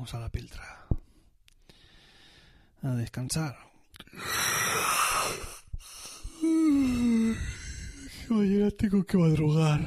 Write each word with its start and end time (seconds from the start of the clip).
Vamos 0.00 0.14
a 0.14 0.18
la 0.20 0.30
piltra. 0.30 0.64
A 2.82 2.88
descansar. 2.94 3.54
Mañana 8.30 8.70
tengo 8.70 9.04
que 9.04 9.18
madrugar. 9.18 9.80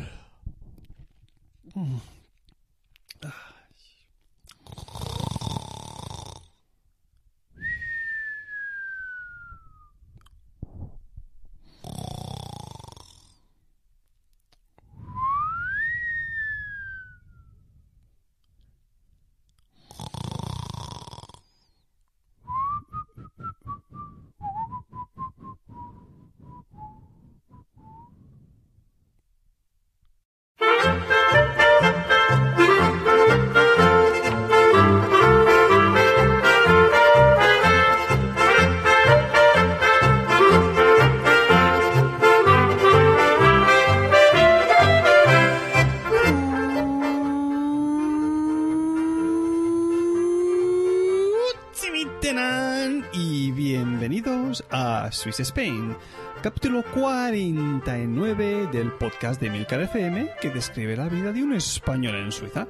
Y 53.13 53.51
bienvenidos 53.51 54.63
a 54.71 55.11
Swiss 55.11 55.39
Spain, 55.41 55.95
capítulo 56.41 56.83
49 56.91 58.69
del 58.71 58.91
podcast 58.93 59.39
de 59.39 59.51
Milcar 59.51 59.81
FM 59.81 60.31
que 60.41 60.49
describe 60.49 60.97
la 60.97 61.09
vida 61.09 61.31
de 61.31 61.43
un 61.43 61.53
español 61.53 62.15
en 62.15 62.31
Suiza. 62.31 62.67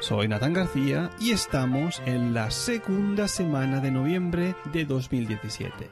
Soy 0.00 0.26
Nathan 0.26 0.54
García 0.54 1.08
y 1.20 1.30
estamos 1.30 2.02
en 2.04 2.34
la 2.34 2.50
segunda 2.50 3.28
semana 3.28 3.78
de 3.78 3.92
noviembre 3.92 4.56
de 4.72 4.84
2017. 4.86 5.88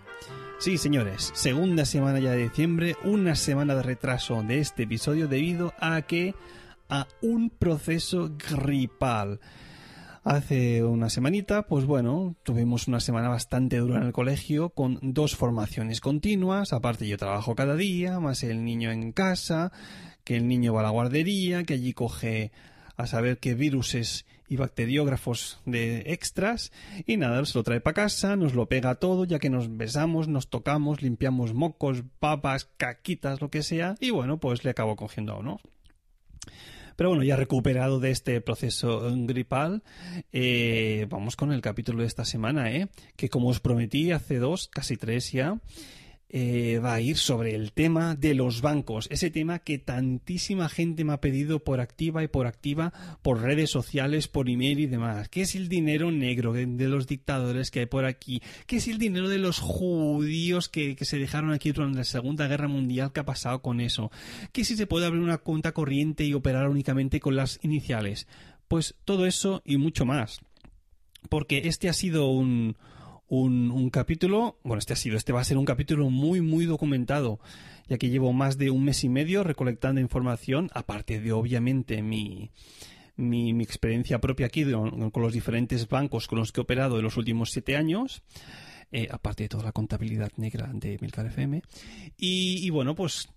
Sí, 0.58 0.76
señores, 0.76 1.30
segunda 1.34 1.84
semana 1.84 2.18
ya 2.18 2.32
de 2.32 2.48
diciembre, 2.48 2.96
una 3.04 3.36
semana 3.36 3.76
de 3.76 3.84
retraso 3.84 4.42
de 4.42 4.58
este 4.58 4.82
episodio 4.82 5.28
debido 5.28 5.72
a 5.78 6.02
que 6.02 6.34
a 6.88 7.06
un 7.22 7.50
proceso 7.50 8.32
gripal. 8.50 9.38
Hace 10.28 10.84
una 10.84 11.08
semanita, 11.08 11.62
pues 11.62 11.86
bueno, 11.86 12.36
tuvimos 12.42 12.86
una 12.86 13.00
semana 13.00 13.30
bastante 13.30 13.78
dura 13.78 13.96
en 13.96 14.02
el 14.02 14.12
colegio 14.12 14.68
con 14.68 14.98
dos 15.00 15.34
formaciones 15.34 16.02
continuas, 16.02 16.74
aparte 16.74 17.08
yo 17.08 17.16
trabajo 17.16 17.54
cada 17.54 17.76
día, 17.76 18.20
más 18.20 18.42
el 18.42 18.62
niño 18.62 18.90
en 18.90 19.12
casa, 19.12 19.72
que 20.24 20.36
el 20.36 20.46
niño 20.46 20.74
va 20.74 20.80
a 20.80 20.82
la 20.82 20.90
guardería, 20.90 21.64
que 21.64 21.72
allí 21.72 21.94
coge 21.94 22.52
a 22.98 23.06
saber 23.06 23.38
qué 23.38 23.54
viruses 23.54 24.26
y 24.48 24.56
bacteriógrafos 24.56 25.62
de 25.64 26.00
extras. 26.12 26.72
Y 27.06 27.16
nada, 27.16 27.42
se 27.46 27.56
lo 27.56 27.64
trae 27.64 27.80
para 27.80 27.94
casa, 27.94 28.36
nos 28.36 28.52
lo 28.52 28.68
pega 28.68 28.96
todo, 28.96 29.24
ya 29.24 29.38
que 29.38 29.48
nos 29.48 29.78
besamos, 29.78 30.28
nos 30.28 30.50
tocamos, 30.50 31.00
limpiamos 31.00 31.54
mocos, 31.54 32.02
papas, 32.20 32.68
caquitas, 32.76 33.40
lo 33.40 33.48
que 33.48 33.62
sea, 33.62 33.94
y 33.98 34.10
bueno, 34.10 34.36
pues 34.36 34.62
le 34.62 34.72
acabo 34.72 34.94
cogiendo 34.94 35.32
a 35.32 35.38
uno. 35.38 35.58
Pero 36.98 37.10
bueno, 37.10 37.22
ya 37.22 37.36
recuperado 37.36 38.00
de 38.00 38.10
este 38.10 38.40
proceso 38.40 39.08
gripal, 39.18 39.84
eh, 40.32 41.06
vamos 41.08 41.36
con 41.36 41.52
el 41.52 41.60
capítulo 41.60 42.00
de 42.00 42.08
esta 42.08 42.24
semana, 42.24 42.72
¿eh? 42.72 42.88
que 43.14 43.28
como 43.28 43.50
os 43.50 43.60
prometí 43.60 44.10
hace 44.10 44.38
dos, 44.38 44.66
casi 44.66 44.96
tres 44.96 45.30
ya, 45.30 45.60
eh, 46.30 46.78
va 46.84 46.94
a 46.94 47.00
ir 47.00 47.16
sobre 47.16 47.54
el 47.54 47.72
tema 47.72 48.14
de 48.14 48.34
los 48.34 48.60
bancos, 48.60 49.08
ese 49.10 49.30
tema 49.30 49.60
que 49.60 49.78
tantísima 49.78 50.68
gente 50.68 51.02
me 51.02 51.14
ha 51.14 51.22
pedido 51.22 51.64
por 51.64 51.80
activa 51.80 52.22
y 52.22 52.28
por 52.28 52.46
activa, 52.46 52.92
por 53.22 53.40
redes 53.40 53.70
sociales, 53.70 54.28
por 54.28 54.50
email 54.50 54.80
y 54.80 54.86
demás. 54.86 55.30
¿Qué 55.30 55.40
es 55.40 55.54
el 55.54 55.70
dinero 55.70 56.10
negro 56.10 56.52
de, 56.52 56.66
los 56.66 57.06
dictadores 57.06 57.70
que 57.70 57.80
hay 57.80 57.86
por 57.86 58.04
aquí? 58.04 58.42
¿Qué 58.66 58.76
es 58.76 58.88
el 58.88 58.98
dinero 58.98 59.30
de 59.30 59.38
los 59.38 59.58
judíos 59.58 60.68
que, 60.68 60.96
que, 60.96 61.06
se 61.06 61.16
dejaron 61.16 61.52
aquí 61.52 61.72
durante 61.72 61.98
la 61.98 62.04
Segunda 62.04 62.46
Guerra 62.46 62.68
Mundial? 62.68 63.10
¿Qué 63.12 63.20
ha 63.20 63.24
pasado 63.24 63.62
con 63.62 63.80
eso? 63.80 64.10
¿Qué 64.52 64.64
si 64.64 64.76
se 64.76 64.86
puede 64.86 65.06
abrir 65.06 65.22
una 65.22 65.38
cuenta 65.38 65.72
corriente 65.72 66.24
y 66.24 66.34
operar 66.34 66.68
únicamente 66.68 67.20
con 67.20 67.36
las 67.36 67.58
iniciales? 67.62 68.26
Pues 68.68 68.96
todo 69.06 69.24
eso 69.24 69.62
y 69.64 69.78
mucho 69.78 70.04
más. 70.04 70.40
Porque 71.30 71.62
este 71.64 71.88
ha 71.88 71.94
sido 71.94 72.28
un, 72.28 72.76
un, 73.28 73.90
capítulo, 73.90 74.58
bueno, 74.64 74.78
este 74.78 74.94
ha 74.94 74.96
sido, 74.96 75.16
este 75.16 75.32
va 75.32 75.40
a 75.40 75.44
ser 75.44 75.58
un 75.58 75.64
capítulo 75.64 76.10
muy, 76.10 76.40
muy 76.40 76.64
documentado, 76.64 77.40
ya 77.88 77.98
que 77.98 78.08
llevo 78.08 78.32
más 78.32 78.58
de 78.58 78.70
un 78.70 78.84
mes 78.84 79.04
y 79.04 79.08
medio 79.08 79.44
recolectando 79.44 80.00
información, 80.00 80.70
aparte 80.72 81.20
de 81.20 81.32
obviamente 81.32 82.02
mi, 82.02 82.50
mi, 83.16 83.62
experiencia 83.62 84.20
propia 84.20 84.46
aquí 84.46 84.64
con 84.64 85.22
los 85.22 85.32
diferentes 85.32 85.88
bancos 85.88 86.26
con 86.26 86.38
los 86.38 86.52
que 86.52 86.60
he 86.60 86.62
operado 86.62 86.96
en 86.96 87.04
los 87.04 87.16
últimos 87.16 87.50
siete 87.50 87.76
años. 87.76 88.22
Eh, 88.90 89.06
aparte 89.10 89.42
de 89.42 89.50
toda 89.50 89.64
la 89.64 89.72
contabilidad 89.72 90.32
negra 90.38 90.70
de 90.72 90.96
Milcar 91.02 91.26
FM. 91.26 91.62
Y, 92.16 92.70
bueno, 92.70 92.94
pues, 92.94 93.28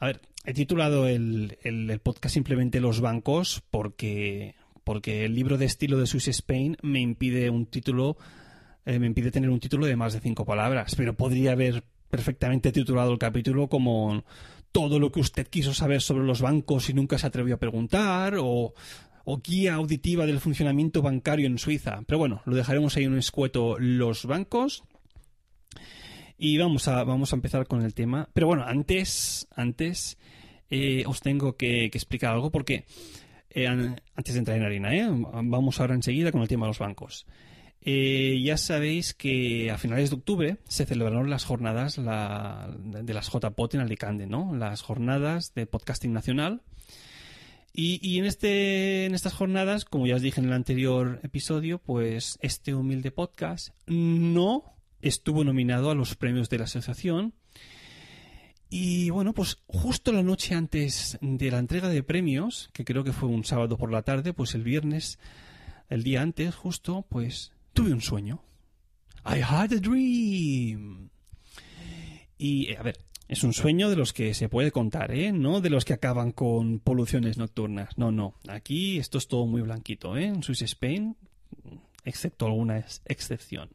a 0.00 0.06
ver, 0.06 0.20
he 0.44 0.52
titulado 0.52 1.06
el, 1.06 1.58
el, 1.62 2.00
podcast 2.00 2.34
simplemente 2.34 2.80
Los 2.80 3.00
bancos 3.00 3.62
porque, 3.70 4.56
porque 4.82 5.24
el 5.24 5.36
libro 5.36 5.58
de 5.58 5.66
estilo 5.66 5.96
de 5.98 6.08
Swiss 6.08 6.26
Spain 6.26 6.76
me 6.82 7.00
impide 7.00 7.50
un 7.50 7.66
título 7.66 8.16
eh, 8.86 8.98
me 9.00 9.06
impide 9.06 9.32
tener 9.32 9.50
un 9.50 9.60
título 9.60 9.84
de 9.86 9.96
más 9.96 10.12
de 10.12 10.20
cinco 10.20 10.44
palabras, 10.44 10.94
pero 10.96 11.14
podría 11.14 11.52
haber 11.52 11.82
perfectamente 12.08 12.70
titulado 12.70 13.12
el 13.12 13.18
capítulo 13.18 13.68
como 13.68 14.24
todo 14.70 15.00
lo 15.00 15.10
que 15.10 15.20
usted 15.20 15.48
quiso 15.48 15.74
saber 15.74 16.00
sobre 16.00 16.24
los 16.24 16.40
bancos 16.40 16.88
y 16.88 16.94
nunca 16.94 17.18
se 17.18 17.26
atrevió 17.26 17.56
a 17.56 17.58
preguntar, 17.58 18.36
o, 18.38 18.74
guía 19.42 19.74
auditiva 19.74 20.24
del 20.24 20.38
funcionamiento 20.38 21.02
bancario 21.02 21.46
en 21.46 21.58
Suiza. 21.58 22.02
Pero 22.06 22.18
bueno, 22.18 22.42
lo 22.44 22.54
dejaremos 22.54 22.96
ahí 22.96 23.04
en 23.04 23.12
un 23.12 23.18
escueto 23.18 23.76
los 23.78 24.24
bancos. 24.24 24.84
Y 26.38 26.58
vamos 26.58 26.86
a, 26.86 27.02
vamos 27.02 27.32
a 27.32 27.36
empezar 27.36 27.66
con 27.66 27.82
el 27.82 27.92
tema. 27.92 28.28
Pero 28.34 28.46
bueno, 28.46 28.64
antes, 28.64 29.48
antes 29.56 30.16
eh, 30.70 31.02
os 31.06 31.22
tengo 31.22 31.56
que, 31.56 31.86
explicar 31.86 32.34
algo 32.34 32.52
porque 32.52 32.84
eh, 33.50 33.66
antes 33.66 34.34
de 34.34 34.38
entrar 34.38 34.58
en 34.58 34.64
harina, 34.64 34.94
¿eh? 34.94 35.08
vamos 35.10 35.80
ahora 35.80 35.94
enseguida 35.94 36.30
con 36.30 36.42
el 36.42 36.48
tema 36.48 36.66
de 36.66 36.70
los 36.70 36.78
bancos. 36.78 37.26
Eh, 37.88 38.42
ya 38.42 38.56
sabéis 38.56 39.14
que 39.14 39.70
a 39.70 39.78
finales 39.78 40.10
de 40.10 40.16
octubre 40.16 40.56
se 40.66 40.86
celebraron 40.86 41.30
las 41.30 41.44
jornadas 41.44 41.94
de 41.94 43.14
las 43.14 43.30
JPOT 43.30 43.74
en 43.74 43.80
Alicante, 43.80 44.26
¿no? 44.26 44.56
Las 44.56 44.82
jornadas 44.82 45.54
de 45.54 45.66
podcasting 45.66 46.12
nacional. 46.12 46.62
Y, 47.72 48.18
en, 48.18 48.24
este, 48.24 49.04
en 49.04 49.14
estas 49.14 49.34
jornadas, 49.34 49.84
como 49.84 50.06
ya 50.08 50.16
os 50.16 50.22
dije 50.22 50.40
en 50.40 50.46
el 50.46 50.54
anterior 50.54 51.20
episodio, 51.22 51.78
pues 51.78 52.38
este 52.40 52.74
humilde 52.74 53.12
podcast 53.12 53.68
no 53.86 54.64
estuvo 55.00 55.44
nominado 55.44 55.90
a 55.90 55.94
los 55.94 56.16
premios 56.16 56.48
de 56.48 56.58
la 56.58 56.64
asociación. 56.64 57.34
Y 58.68 59.10
bueno, 59.10 59.32
pues 59.32 59.58
justo 59.68 60.10
la 60.10 60.24
noche 60.24 60.56
antes 60.56 61.18
de 61.20 61.50
la 61.52 61.58
entrega 61.58 61.88
de 61.88 62.02
premios, 62.02 62.68
que 62.72 62.84
creo 62.84 63.04
que 63.04 63.12
fue 63.12 63.28
un 63.28 63.44
sábado 63.44 63.76
por 63.78 63.92
la 63.92 64.02
tarde, 64.02 64.32
pues 64.32 64.56
el 64.56 64.64
viernes, 64.64 65.20
el 65.88 66.02
día 66.02 66.22
antes, 66.22 66.54
justo, 66.56 67.06
pues 67.08 67.52
tuve 67.76 67.92
un 67.92 68.00
sueño. 68.00 68.42
I 69.26 69.42
had 69.42 69.72
a 69.72 69.78
dream. 69.78 71.10
Y, 72.38 72.74
a 72.74 72.82
ver, 72.82 72.96
es 73.28 73.44
un 73.44 73.52
sueño 73.52 73.90
de 73.90 73.96
los 73.96 74.14
que 74.14 74.32
se 74.32 74.48
puede 74.48 74.72
contar, 74.72 75.12
¿eh? 75.12 75.30
No 75.30 75.60
de 75.60 75.68
los 75.68 75.84
que 75.84 75.92
acaban 75.92 76.32
con 76.32 76.80
poluciones 76.80 77.36
nocturnas. 77.36 77.98
No, 77.98 78.10
no. 78.10 78.34
Aquí 78.48 78.98
esto 78.98 79.18
es 79.18 79.28
todo 79.28 79.46
muy 79.46 79.60
blanquito, 79.60 80.16
¿eh? 80.16 80.24
En 80.24 80.42
Swiss 80.42 80.62
Spain, 80.62 81.16
excepto 82.04 82.46
alguna 82.46 82.78
excepción. 83.04 83.68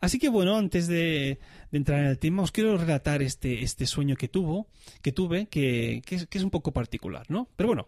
Así 0.00 0.18
que 0.18 0.30
bueno, 0.30 0.56
antes 0.56 0.86
de, 0.86 1.40
entrar 1.72 2.00
en 2.00 2.06
el 2.06 2.18
tema, 2.18 2.42
os 2.42 2.52
quiero 2.52 2.78
relatar 2.78 3.20
este, 3.20 3.62
este 3.62 3.86
sueño 3.86 4.16
que 4.16 4.28
tuvo, 4.28 4.66
que 5.02 5.12
tuve, 5.12 5.46
que, 5.48 6.00
que, 6.06 6.14
es, 6.16 6.42
un 6.42 6.50
poco 6.50 6.72
particular, 6.72 7.26
¿no? 7.30 7.48
Pero 7.54 7.66
bueno, 7.66 7.86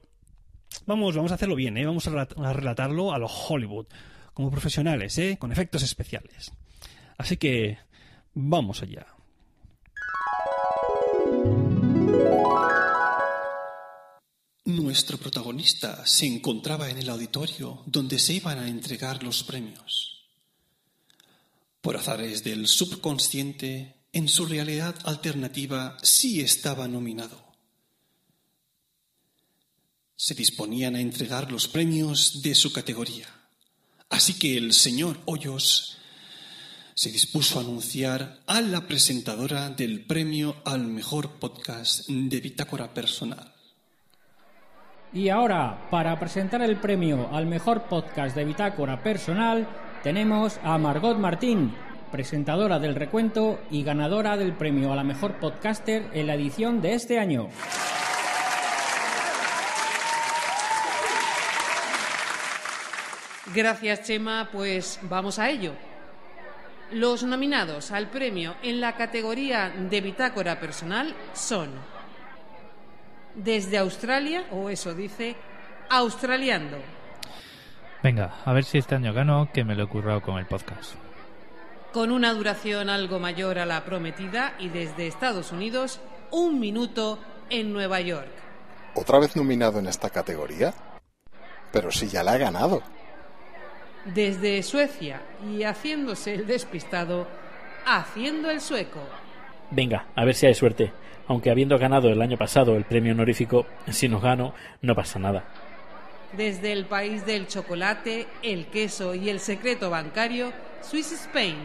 vamos, 0.84 1.17
vamos 1.17 1.32
a 1.32 1.37
hacerlo 1.37 1.56
bien, 1.56 1.79
¿eh? 1.79 1.87
Vamos 1.87 2.06
a 2.06 2.52
relatarlo 2.52 3.14
a 3.14 3.19
lo 3.19 3.29
Hollywood 3.29 3.87
como 4.34 4.50
profesionales, 4.50 5.17
¿eh? 5.19 5.37
con 5.38 5.52
efectos 5.52 5.82
especiales. 5.82 6.52
Así 7.19 7.37
que 7.37 7.79
vamos 8.34 8.82
allá. 8.82 9.06
Nuestro 14.64 15.19
protagonista 15.19 16.06
se 16.06 16.26
encontraba 16.26 16.88
en 16.88 16.99
el 16.99 17.11
auditorio 17.11 17.82
donde 17.87 18.19
se 18.19 18.34
iban 18.34 18.58
a 18.58 18.69
entregar 18.69 19.23
los 19.23 19.43
premios. 19.43 20.29
Por 21.81 21.96
azares 21.96 22.44
del 22.44 22.69
subconsciente, 22.69 23.96
en 24.12 24.29
su 24.29 24.46
realidad 24.46 24.94
alternativa 25.05 25.96
sí 26.02 26.40
estaba 26.40 26.87
nominado. 26.87 27.52
Se 30.14 30.34
disponían 30.34 30.94
a 30.94 31.00
entregar 31.00 31.50
los 31.50 31.67
premios 31.67 32.40
de 32.43 32.55
su 32.55 32.73
categoría. 32.73 33.42
Así 34.12 34.38
que 34.38 34.59
el 34.59 34.75
señor 34.75 35.17
Hoyos 35.25 35.97
se 36.94 37.11
dispuso 37.11 37.59
a 37.59 37.62
anunciar 37.62 38.41
a 38.47 38.61
la 38.61 38.82
presentadora 38.82 39.70
del 39.70 40.05
premio 40.05 40.55
al 40.67 40.87
mejor 40.87 41.31
podcast 41.41 42.06
de 42.09 42.41
Bitácora 42.41 42.93
Personal. 42.93 43.55
Y 45.14 45.31
ahora, 45.31 45.88
para 45.91 46.20
presentar 46.20 46.61
el 46.61 46.76
premio 46.76 47.31
al 47.32 47.47
mejor 47.47 47.85
podcast 47.85 48.37
de 48.37 48.44
Bitácora 48.44 49.03
Personal, 49.03 49.67
tenemos 50.03 50.61
a 50.62 50.76
Margot 50.76 51.17
Martín, 51.17 51.73
presentadora 52.11 52.79
del 52.79 52.94
recuento 52.94 53.58
y 53.70 53.82
ganadora 53.82 54.37
del 54.37 54.53
premio 54.53 54.93
a 54.93 54.97
la 54.97 55.05
mejor 55.05 55.41
podcaster 55.41 56.11
en 56.12 56.26
la 56.26 56.35
edición 56.35 56.82
de 56.82 56.93
este 56.93 57.19
año. 57.19 57.49
Gracias, 63.55 64.03
Chema. 64.03 64.49
Pues 64.51 64.99
vamos 65.03 65.39
a 65.39 65.51
ello. 65.51 65.73
Los 66.93 67.23
nominados 67.23 67.91
al 67.91 68.09
premio 68.09 68.55
en 68.63 68.81
la 68.81 68.97
categoría 68.97 69.71
de 69.71 70.01
bitácora 70.01 70.61
personal 70.61 71.15
son 71.33 71.71
desde 73.35 73.79
Australia, 73.79 74.45
o 74.51 74.69
eso 74.69 74.95
dice, 74.95 75.37
Australiando. 75.89 76.79
Venga, 78.03 78.35
a 78.45 78.53
ver 78.53 78.65
si 78.65 78.79
este 78.79 78.95
año 78.95 79.13
gano, 79.13 79.49
que 79.53 79.65
me 79.65 79.75
lo 79.75 79.85
he 79.85 79.89
currado 79.89 80.21
con 80.21 80.39
el 80.39 80.47
podcast. 80.47 80.95
Con 81.93 82.11
una 82.11 82.33
duración 82.35 82.91
algo 82.91 83.19
mayor 83.19 83.59
a 83.59 83.67
la 83.67 83.85
prometida 83.85 84.55
y 84.59 84.69
desde 84.69 85.07
Estados 85.07 85.53
Unidos, 85.53 86.01
un 86.31 86.59
minuto 86.59 87.19
en 87.49 87.73
Nueva 87.73 88.01
York. 88.01 88.31
¿Otra 88.95 89.19
vez 89.19 89.37
nominado 89.37 89.79
en 89.79 89.87
esta 89.87 90.11
categoría? 90.11 90.75
Pero 91.71 91.91
si 91.91 92.09
ya 92.09 92.23
la 92.23 92.37
he 92.37 92.39
ganado. 92.39 92.83
Desde 94.05 94.63
Suecia 94.63 95.23
y 95.49 95.63
haciéndose 95.63 96.35
el 96.35 96.47
despistado, 96.47 97.29
haciendo 97.87 98.51
el 98.51 98.61
sueco. 98.61 99.01
Venga, 99.71 100.07
a 100.15 100.25
ver 100.25 100.35
si 100.35 100.47
hay 100.47 100.55
suerte 100.55 100.93
aunque 101.29 101.51
habiendo 101.51 101.79
ganado 101.79 102.11
el 102.11 102.21
año 102.21 102.37
pasado 102.37 102.77
el 102.77 102.85
premio 102.85 103.13
honorífico, 103.13 103.67
si 103.89 104.09
nos 104.09 104.23
gano, 104.23 104.55
no 104.81 104.95
pasa 104.95 105.19
nada. 105.19 105.45
Desde 106.37 106.73
el 106.73 106.87
país 106.87 107.27
del 107.27 107.47
chocolate, 107.47 108.27
el 108.43 108.67
queso 108.67 109.15
y 109.15 109.29
el 109.29 109.41
secreto 109.41 109.91
bancario, 109.91 110.53
Swiss 110.81 111.13
Spain, 111.13 111.57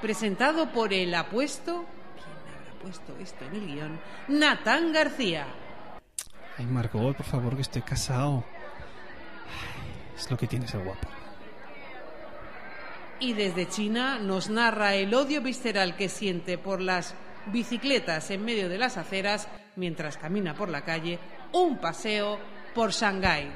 presentado 0.00 0.72
por 0.72 0.92
el 0.92 1.14
apuesto, 1.14 1.84
¿quién 2.14 2.54
habrá 2.54 2.82
puesto 2.82 3.16
esto 3.18 3.44
en 3.46 3.54
el 3.54 3.66
guion? 3.66 4.00
Natán 4.28 4.92
García. 4.92 5.46
Ay, 6.58 6.66
Margot, 6.66 7.16
por 7.16 7.26
favor, 7.26 7.54
que 7.54 7.62
estoy 7.62 7.82
casado. 7.82 8.44
es 10.16 10.30
lo 10.30 10.36
que 10.36 10.46
tiene 10.46 10.66
ser 10.66 10.82
guapo. 10.82 11.08
Y 13.18 13.32
desde 13.32 13.68
China 13.68 14.18
nos 14.18 14.50
narra 14.50 14.94
el 14.94 15.14
odio 15.14 15.40
visceral 15.40 15.96
que 15.96 16.08
siente 16.08 16.58
por 16.58 16.80
las 16.80 17.14
bicicletas 17.46 18.30
en 18.30 18.44
medio 18.44 18.68
de 18.68 18.78
las 18.78 18.96
aceras 18.96 19.48
mientras 19.76 20.16
camina 20.16 20.54
por 20.54 20.68
la 20.68 20.84
calle, 20.84 21.18
un 21.52 21.78
paseo 21.78 22.38
por 22.74 22.90
Shanghái. 22.90 23.50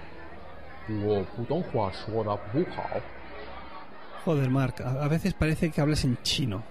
Joder, 4.25 4.51
Mark, 4.51 4.83
a 4.83 5.09
veces 5.09 5.35
parece 5.35 5.71
que 5.71 5.81
hablas 5.81 6.05
en 6.05 6.21
chino. 6.23 6.63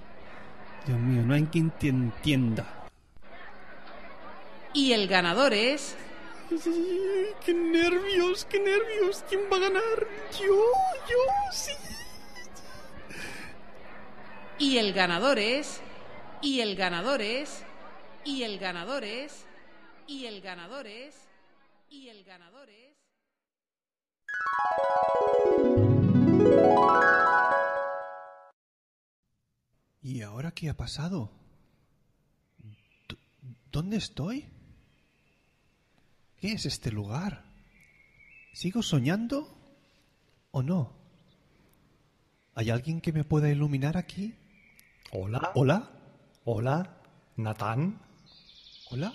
Dios 0.85 0.99
mío, 0.99 1.23
no 1.23 1.33
hay 1.33 1.43
quien 1.43 1.71
te 1.71 1.89
entienda. 1.89 2.65
Y 4.73 4.93
el 4.93 5.07
ganador 5.07 5.53
es... 5.53 5.95
¡Qué 7.45 7.53
nervios, 7.53 8.45
qué 8.45 8.59
nervios! 8.59 9.23
¿Quién 9.29 9.41
va 9.51 9.57
a 9.57 9.59
ganar? 9.59 10.07
Yo, 10.39 10.55
yo, 11.07 11.51
sí. 11.51 11.71
Y 14.59 14.77
el 14.77 14.93
ganador 14.93 15.39
es... 15.39 15.81
Y 16.41 16.61
el 16.61 16.77
ganador 16.77 17.21
es, 17.21 17.65
y 18.23 18.43
el 18.43 18.59
ganador 18.59 19.03
es, 19.03 19.45
y 20.07 20.25
el 20.25 20.39
ganador 20.39 20.87
es, 20.87 21.27
y 21.89 22.07
el 22.07 22.23
ganador 22.23 22.69
es. 22.69 22.95
¿Y 30.01 30.21
ahora 30.21 30.51
qué 30.51 30.69
ha 30.69 30.77
pasado? 30.77 31.29
¿Dónde 33.69 33.97
estoy? 33.97 34.45
¿Qué 36.39 36.53
es 36.53 36.65
este 36.65 36.89
lugar? 36.89 37.43
¿Sigo 38.53 38.81
soñando 38.81 39.57
o 40.51 40.63
no? 40.63 40.93
¿Hay 42.55 42.69
alguien 42.69 43.01
que 43.01 43.11
me 43.11 43.25
pueda 43.25 43.49
iluminar 43.49 43.97
aquí? 43.97 44.33
Hola. 45.11 45.51
¿Hola? 45.55 45.89
Hola, 46.45 47.01
Natán. 47.35 47.99
Hola, 48.91 49.11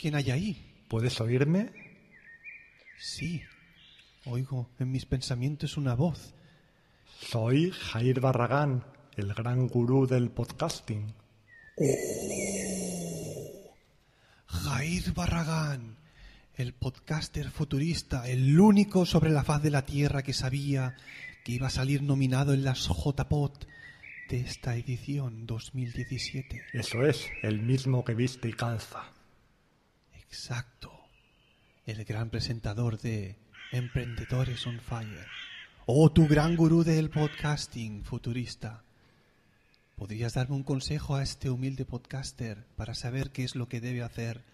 ¿quién 0.00 0.14
hay 0.14 0.30
ahí? 0.30 0.84
¿Puedes 0.88 1.20
oírme? 1.20 1.70
Sí, 2.98 3.42
oigo 4.24 4.70
en 4.78 4.90
mis 4.90 5.04
pensamientos 5.04 5.76
una 5.76 5.94
voz. 5.94 6.32
Soy 7.20 7.70
Jair 7.72 8.20
Barragán, 8.20 8.84
el 9.16 9.34
gran 9.34 9.68
gurú 9.68 10.06
del 10.06 10.30
podcasting. 10.30 11.12
¡Oh! 11.76 13.74
Jair 14.46 15.12
Barragán, 15.12 15.98
el 16.54 16.72
podcaster 16.72 17.50
futurista, 17.50 18.26
el 18.26 18.58
único 18.58 19.04
sobre 19.04 19.28
la 19.28 19.44
faz 19.44 19.62
de 19.62 19.70
la 19.70 19.84
Tierra 19.84 20.22
que 20.22 20.32
sabía 20.32 20.96
que 21.44 21.52
iba 21.52 21.66
a 21.66 21.70
salir 21.70 22.02
nominado 22.02 22.54
en 22.54 22.64
las 22.64 22.88
JPod 22.88 23.52
de 24.28 24.40
esta 24.40 24.76
edición 24.76 25.46
2017. 25.46 26.62
Eso 26.74 27.04
es, 27.06 27.28
el 27.42 27.62
mismo 27.62 28.04
que 28.04 28.14
viste 28.14 28.48
y 28.48 28.52
calza. 28.52 29.10
Exacto. 30.12 30.92
El 31.86 32.04
gran 32.04 32.28
presentador 32.28 32.98
de 32.98 33.36
Emprendedores 33.72 34.66
on 34.66 34.80
Fire. 34.80 35.26
Oh, 35.86 36.12
tu 36.12 36.28
gran 36.28 36.56
gurú 36.56 36.84
del 36.84 37.08
podcasting 37.08 38.04
futurista. 38.04 38.84
¿Podrías 39.96 40.34
darme 40.34 40.56
un 40.56 40.62
consejo 40.62 41.16
a 41.16 41.22
este 41.22 41.48
humilde 41.48 41.86
podcaster 41.86 42.66
para 42.76 42.94
saber 42.94 43.30
qué 43.30 43.44
es 43.44 43.56
lo 43.56 43.68
que 43.68 43.80
debe 43.80 44.02
hacer 44.02 44.44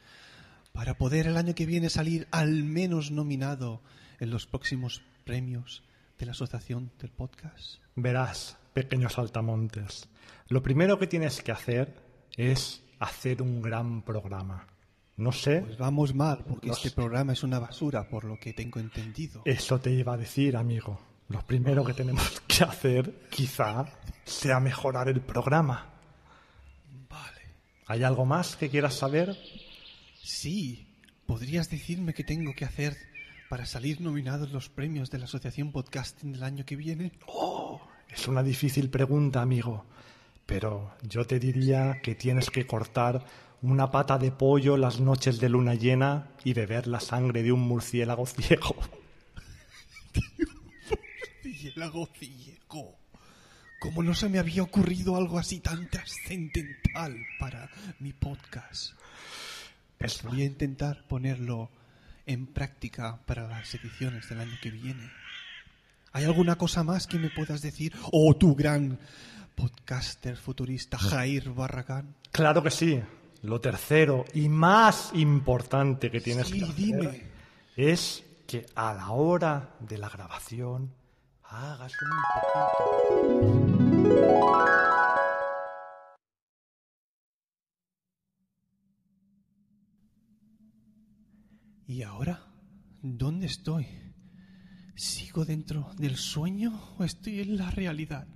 para 0.73 0.95
poder 0.95 1.27
el 1.27 1.37
año 1.37 1.55
que 1.55 1.67
viene 1.67 1.91
salir 1.91 2.29
al 2.31 2.63
menos 2.63 3.11
nominado 3.11 3.83
en 4.21 4.31
los 4.31 4.47
próximos 4.47 5.03
premios 5.25 5.83
de 6.19 6.27
la 6.27 6.33
Asociación 6.33 6.93
del 7.01 7.11
Podcast? 7.11 7.79
Verás, 7.97 8.57
pequeños 8.75 9.15
saltamontes. 9.15 10.09
Lo 10.49 10.63
primero 10.63 10.99
que 10.99 11.07
tienes 11.07 11.41
que 11.41 11.53
hacer 11.53 11.95
es 12.37 12.83
hacer 12.99 13.41
un 13.41 13.63
gran 13.63 14.03
programa. 14.03 14.67
No 15.17 15.33
sé. 15.33 15.61
Pues 15.61 15.79
vamos 15.79 16.15
mal, 16.15 16.45
porque 16.47 16.71
este 16.71 16.91
programa 16.91 17.33
es 17.33 17.43
una 17.45 17.61
basura, 17.61 18.09
por 18.09 18.25
lo 18.25 18.39
que 18.39 18.53
tengo 18.53 18.81
entendido. 18.81 19.43
Eso 19.45 19.81
te 19.81 19.91
iba 19.91 20.15
a 20.15 20.17
decir, 20.17 20.57
amigo. 20.57 21.01
Lo 21.29 21.41
primero 21.43 21.85
que 21.85 21.95
tenemos 21.95 22.41
que 22.47 22.65
hacer, 22.65 23.29
quizá, 23.31 23.87
sea 24.25 24.61
mejorar 24.61 25.09
el 25.09 25.21
programa. 25.21 25.87
Vale. 27.09 27.41
¿Hay 27.87 28.03
algo 28.03 28.27
más 28.27 28.57
que 28.57 28.69
quieras 28.69 28.95
saber? 28.95 29.37
Sí. 30.21 30.89
¿Podrías 31.27 31.71
decirme 31.71 32.13
qué 32.13 32.25
tengo 32.25 32.53
que 32.55 32.65
hacer 32.65 32.97
para 33.49 33.67
salir 33.67 34.01
nominado 34.01 34.45
en 34.45 34.53
los 34.53 34.69
premios 34.69 35.11
de 35.11 35.19
la 35.19 35.25
Asociación 35.25 35.71
Podcasting 35.71 36.33
del 36.33 36.43
año 36.43 36.67
que 36.67 36.77
viene? 36.77 37.13
¡Oh! 37.27 37.81
Es 38.15 38.29
una 38.29 38.45
difícil 38.45 38.91
pregunta, 38.91 39.43
amigo, 39.43 39.85
pero 40.47 40.95
yo 41.03 41.27
te 41.27 41.41
diría 41.41 42.01
que 42.01 42.15
tienes 42.15 42.49
que 42.49 42.65
cortar 42.65 43.25
una 43.61 43.91
pata 43.91 44.19
de 44.19 44.31
pollo 44.31 44.77
las 44.77 45.01
noches 45.01 45.41
de 45.41 45.49
luna 45.49 45.75
llena 45.75 46.29
y 46.45 46.53
beber 46.53 46.87
la 46.87 47.01
sangre 47.01 47.43
de 47.43 47.51
un 47.51 47.61
murciélago 47.61 48.25
ciego. 48.25 48.77
murciélago 51.43 52.09
ciego. 52.17 52.97
¿Cómo 53.81 54.05
no 54.05 54.15
se 54.15 54.29
me 54.29 54.39
había 54.39 54.63
ocurrido 54.63 55.17
algo 55.17 55.39
así 55.39 55.59
tan 55.59 55.91
trascendental 55.91 57.17
para 57.41 57.69
mi 57.99 58.13
podcast? 58.13 58.93
Pues 59.99 60.23
voy 60.23 60.43
a 60.43 60.47
intentar 60.47 61.05
ponerlo 61.09 61.69
en 62.27 62.47
práctica 62.47 63.19
para 63.27 63.49
las 63.49 63.75
ediciones 63.75 64.29
del 64.29 64.41
año 64.41 64.57
que 64.63 64.71
viene. 64.71 65.11
¿Hay 66.15 66.25
alguna 66.27 66.55
cosa 66.55 66.85
más 66.85 67.09
que 67.09 67.19
me 67.19 67.29
puedas 67.29 67.61
decir? 67.61 67.93
Oh, 68.13 68.37
tu 68.37 68.55
gran 68.55 69.01
podcaster 69.57 70.37
futurista 70.37 70.97
Jair 70.97 71.51
Barragán. 71.51 72.15
Claro 72.31 72.63
que 72.63 72.71
sí. 72.71 73.03
Lo 73.43 73.61
tercero 73.61 74.25
y 74.33 74.49
más 74.49 75.11
importante 75.15 76.13
que 76.13 76.21
tienes 76.21 76.47
sí, 76.47 76.61
que 76.61 76.65
hacer 76.67 76.77
dime. 76.77 77.23
es 77.77 78.23
que 78.47 78.65
a 78.77 78.95
la 78.95 79.11
hora 79.11 79.75
de 79.81 79.99
la 79.99 80.09
grabación 80.09 80.95
hagas 81.43 81.93
un 82.01 82.09
poquito. 82.33 84.05
¿Y 91.89 92.03
ahora? 92.03 92.41
¿Dónde 93.03 93.47
estoy? 93.47 94.04
¿Sigo 94.97 95.45
dentro 95.45 95.91
del 95.99 96.17
sueño 96.17 96.73
o 96.99 97.05
estoy 97.05 97.41
en 97.41 97.57
la 97.57 97.71
realidad? 97.71 98.29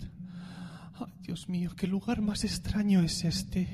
Ay, 0.94 1.12
Dios 1.22 1.48
mío, 1.48 1.70
qué 1.76 1.86
lugar 1.86 2.20
más 2.20 2.42
extraño 2.42 3.00
es 3.00 3.24
este. 3.24 3.68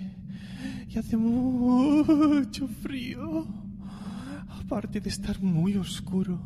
Y 0.88 0.98
hace 0.98 1.16
mucho 1.16 2.68
frío. 2.68 3.46
Aparte 4.48 5.00
de 5.00 5.08
estar 5.08 5.40
muy 5.40 5.76
oscuro. 5.76 6.40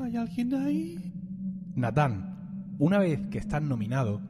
¿Hay 0.00 0.16
alguien 0.16 0.54
ahí? 0.54 1.12
Natán, 1.76 2.74
una 2.78 2.98
vez 2.98 3.20
que 3.30 3.38
estás 3.38 3.62
nominado, 3.62 4.20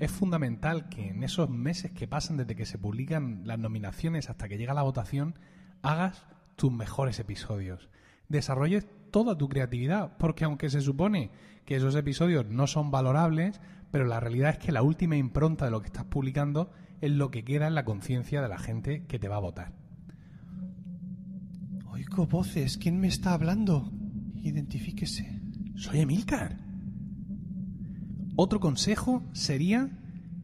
es 0.00 0.10
fundamental 0.10 0.90
que 0.90 1.08
en 1.08 1.22
esos 1.22 1.48
meses 1.48 1.92
que 1.92 2.08
pasan 2.08 2.36
desde 2.36 2.56
que 2.56 2.66
se 2.66 2.78
publican 2.78 3.42
las 3.46 3.58
nominaciones 3.58 4.28
hasta 4.28 4.48
que 4.48 4.58
llega 4.58 4.74
la 4.74 4.82
votación, 4.82 5.38
hagas 5.82 6.26
tus 6.56 6.70
mejores 6.70 7.18
episodios. 7.20 7.88
Desarrolles 8.28 8.86
toda 9.10 9.36
tu 9.36 9.48
creatividad, 9.48 10.16
porque 10.18 10.44
aunque 10.44 10.70
se 10.70 10.80
supone 10.80 11.30
que 11.64 11.76
esos 11.76 11.94
episodios 11.94 12.46
no 12.46 12.66
son 12.66 12.90
valorables, 12.90 13.60
pero 13.90 14.04
la 14.04 14.20
realidad 14.20 14.50
es 14.50 14.58
que 14.58 14.72
la 14.72 14.82
última 14.82 15.16
impronta 15.16 15.64
de 15.64 15.70
lo 15.70 15.80
que 15.80 15.86
estás 15.86 16.04
publicando 16.04 16.70
es 17.00 17.10
lo 17.10 17.30
que 17.30 17.44
queda 17.44 17.66
en 17.66 17.74
la 17.74 17.84
conciencia 17.84 18.42
de 18.42 18.48
la 18.48 18.58
gente 18.58 19.06
que 19.06 19.18
te 19.18 19.28
va 19.28 19.36
a 19.36 19.40
votar. 19.40 19.72
Oigo 21.90 22.26
voces. 22.26 22.78
¿Quién 22.78 23.00
me 23.00 23.08
está 23.08 23.32
hablando? 23.34 23.92
Identifíquese. 24.42 25.40
Soy 25.76 26.00
Emilcar. 26.00 26.58
Otro 28.36 28.60
consejo 28.60 29.24
sería 29.32 29.90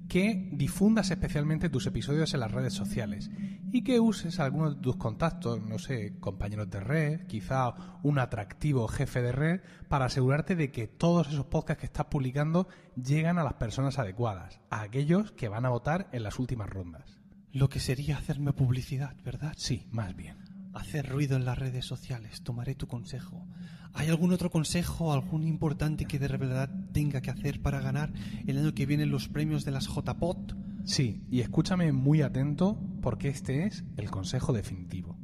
que 0.09 0.49
difundas 0.53 1.11
especialmente 1.11 1.69
tus 1.69 1.87
episodios 1.87 2.35
en 2.35 2.41
las 2.41 2.53
redes 2.53 2.73
sociales 2.73 3.31
y 3.73 3.83
que 3.83 4.01
uses 4.01 4.39
algunos 4.41 4.77
de 4.77 4.83
tus 4.83 4.97
contactos, 4.97 5.61
no 5.63 5.79
sé, 5.79 6.19
compañeros 6.21 6.71
de 6.71 6.81
red, 6.81 7.27
quizá 7.27 7.75
un 8.03 8.19
atractivo 8.19 8.89
jefe 8.89 9.23
de 9.23 9.33
red, 9.33 9.61
para 9.89 10.07
asegurarte 10.07 10.57
de 10.57 10.71
que 10.71 10.87
todos 10.87 11.29
esos 11.29 11.47
podcasts 11.47 11.81
que 11.81 11.87
estás 11.87 12.07
publicando 12.07 12.69
llegan 12.95 13.39
a 13.39 13.45
las 13.45 13.55
personas 13.55 13.99
adecuadas, 13.99 14.61
a 14.71 14.83
aquellos 14.83 15.33
que 15.33 15.49
van 15.49 15.67
a 15.67 15.71
votar 15.71 16.09
en 16.13 16.23
las 16.23 16.39
últimas 16.39 16.71
rondas. 16.71 17.21
Lo 17.53 17.69
que 17.69 17.81
sería 17.81 18.19
hacerme 18.19 18.53
publicidad, 18.53 19.17
¿verdad? 19.25 19.55
Sí, 19.57 19.87
más 19.91 20.15
bien. 20.15 20.37
Hacer 20.75 21.09
ruido 21.09 21.37
en 21.37 21.47
las 21.47 21.59
redes 21.59 21.87
sociales. 21.87 22.43
Tomaré 22.43 22.75
tu 22.75 22.87
consejo. 22.87 23.47
¿Hay 23.95 24.09
algún 24.09 24.33
otro 24.33 24.51
consejo, 24.51 25.13
algún 25.15 25.43
importante 25.43 26.05
que 26.05 26.19
de 26.19 26.29
verdad 26.29 26.69
tenga 26.93 27.23
que 27.23 27.31
hacer 27.31 27.63
para 27.63 27.81
ganar 27.81 28.13
el 28.47 28.59
año 28.59 28.75
que 28.75 28.85
viene 28.85 29.07
los 29.07 29.29
premios 29.29 29.65
de 29.65 29.71
las 29.71 29.87
JPOT? 29.87 30.55
Sí, 30.87 31.27
y 31.29 31.41
escúchame 31.41 31.91
muy 31.91 32.23
atento 32.23 32.81
porque 33.03 33.29
este 33.29 33.67
es 33.67 33.85
el 33.97 34.09
consejo 34.09 34.53
definitivo. 34.53 35.19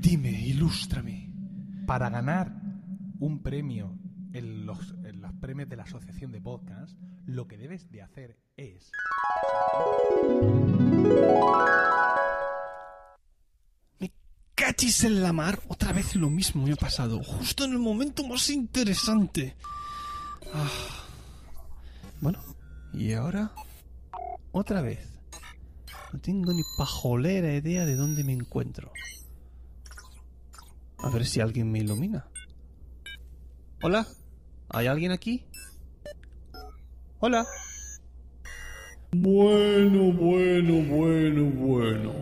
Dime, 0.00 0.30
ilústrame. 0.30 1.30
Para 1.86 2.08
ganar 2.08 2.54
un 3.20 3.42
premio 3.42 3.98
en 4.32 4.64
los, 4.64 4.94
en 5.04 5.20
los 5.20 5.34
premios 5.34 5.68
de 5.68 5.76
la 5.76 5.82
Asociación 5.82 6.32
de 6.32 6.40
Podcast, 6.40 6.98
lo 7.26 7.46
que 7.46 7.58
debes 7.58 7.90
de 7.90 8.00
hacer 8.00 8.38
es... 8.56 8.90
Me 14.00 14.10
cachis 14.54 15.04
en 15.04 15.22
la 15.22 15.34
mar. 15.34 15.60
Otra 15.68 15.92
vez 15.92 16.16
lo 16.16 16.30
mismo 16.30 16.64
me 16.64 16.72
ha 16.72 16.76
pasado. 16.76 17.22
Justo 17.22 17.66
en 17.66 17.72
el 17.72 17.78
momento 17.78 18.26
más 18.26 18.48
interesante. 18.48 19.54
Ah. 20.54 20.70
Bueno, 22.22 22.38
¿y 22.94 23.12
ahora? 23.12 23.52
Otra 24.56 24.82
vez. 24.82 25.00
No 26.12 26.20
tengo 26.20 26.52
ni 26.52 26.62
pajolera 26.78 27.52
idea 27.52 27.84
de 27.84 27.96
dónde 27.96 28.22
me 28.22 28.32
encuentro. 28.32 28.92
A 30.98 31.10
ver 31.10 31.26
si 31.26 31.40
alguien 31.40 31.72
me 31.72 31.80
ilumina. 31.80 32.28
Hola, 33.82 34.06
¿hay 34.68 34.86
alguien 34.86 35.10
aquí? 35.10 35.44
Hola. 37.18 37.44
Bueno, 39.10 40.12
bueno, 40.12 40.82
bueno, 40.88 41.50
bueno. 41.50 42.12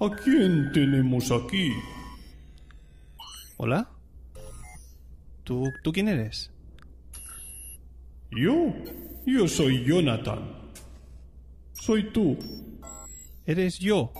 ¿A 0.00 0.16
quién 0.24 0.72
tenemos 0.72 1.30
aquí? 1.30 1.70
Hola. 3.58 3.90
¿Tú, 5.44 5.64
tú 5.82 5.92
quién 5.92 6.08
eres? 6.08 6.50
Yo, 8.30 8.72
yo 9.26 9.46
soy 9.46 9.84
Jonathan. 9.84 10.57
Soy 11.80 12.10
tú. 12.10 12.36
¿Eres 13.46 13.78
yo? 13.78 14.12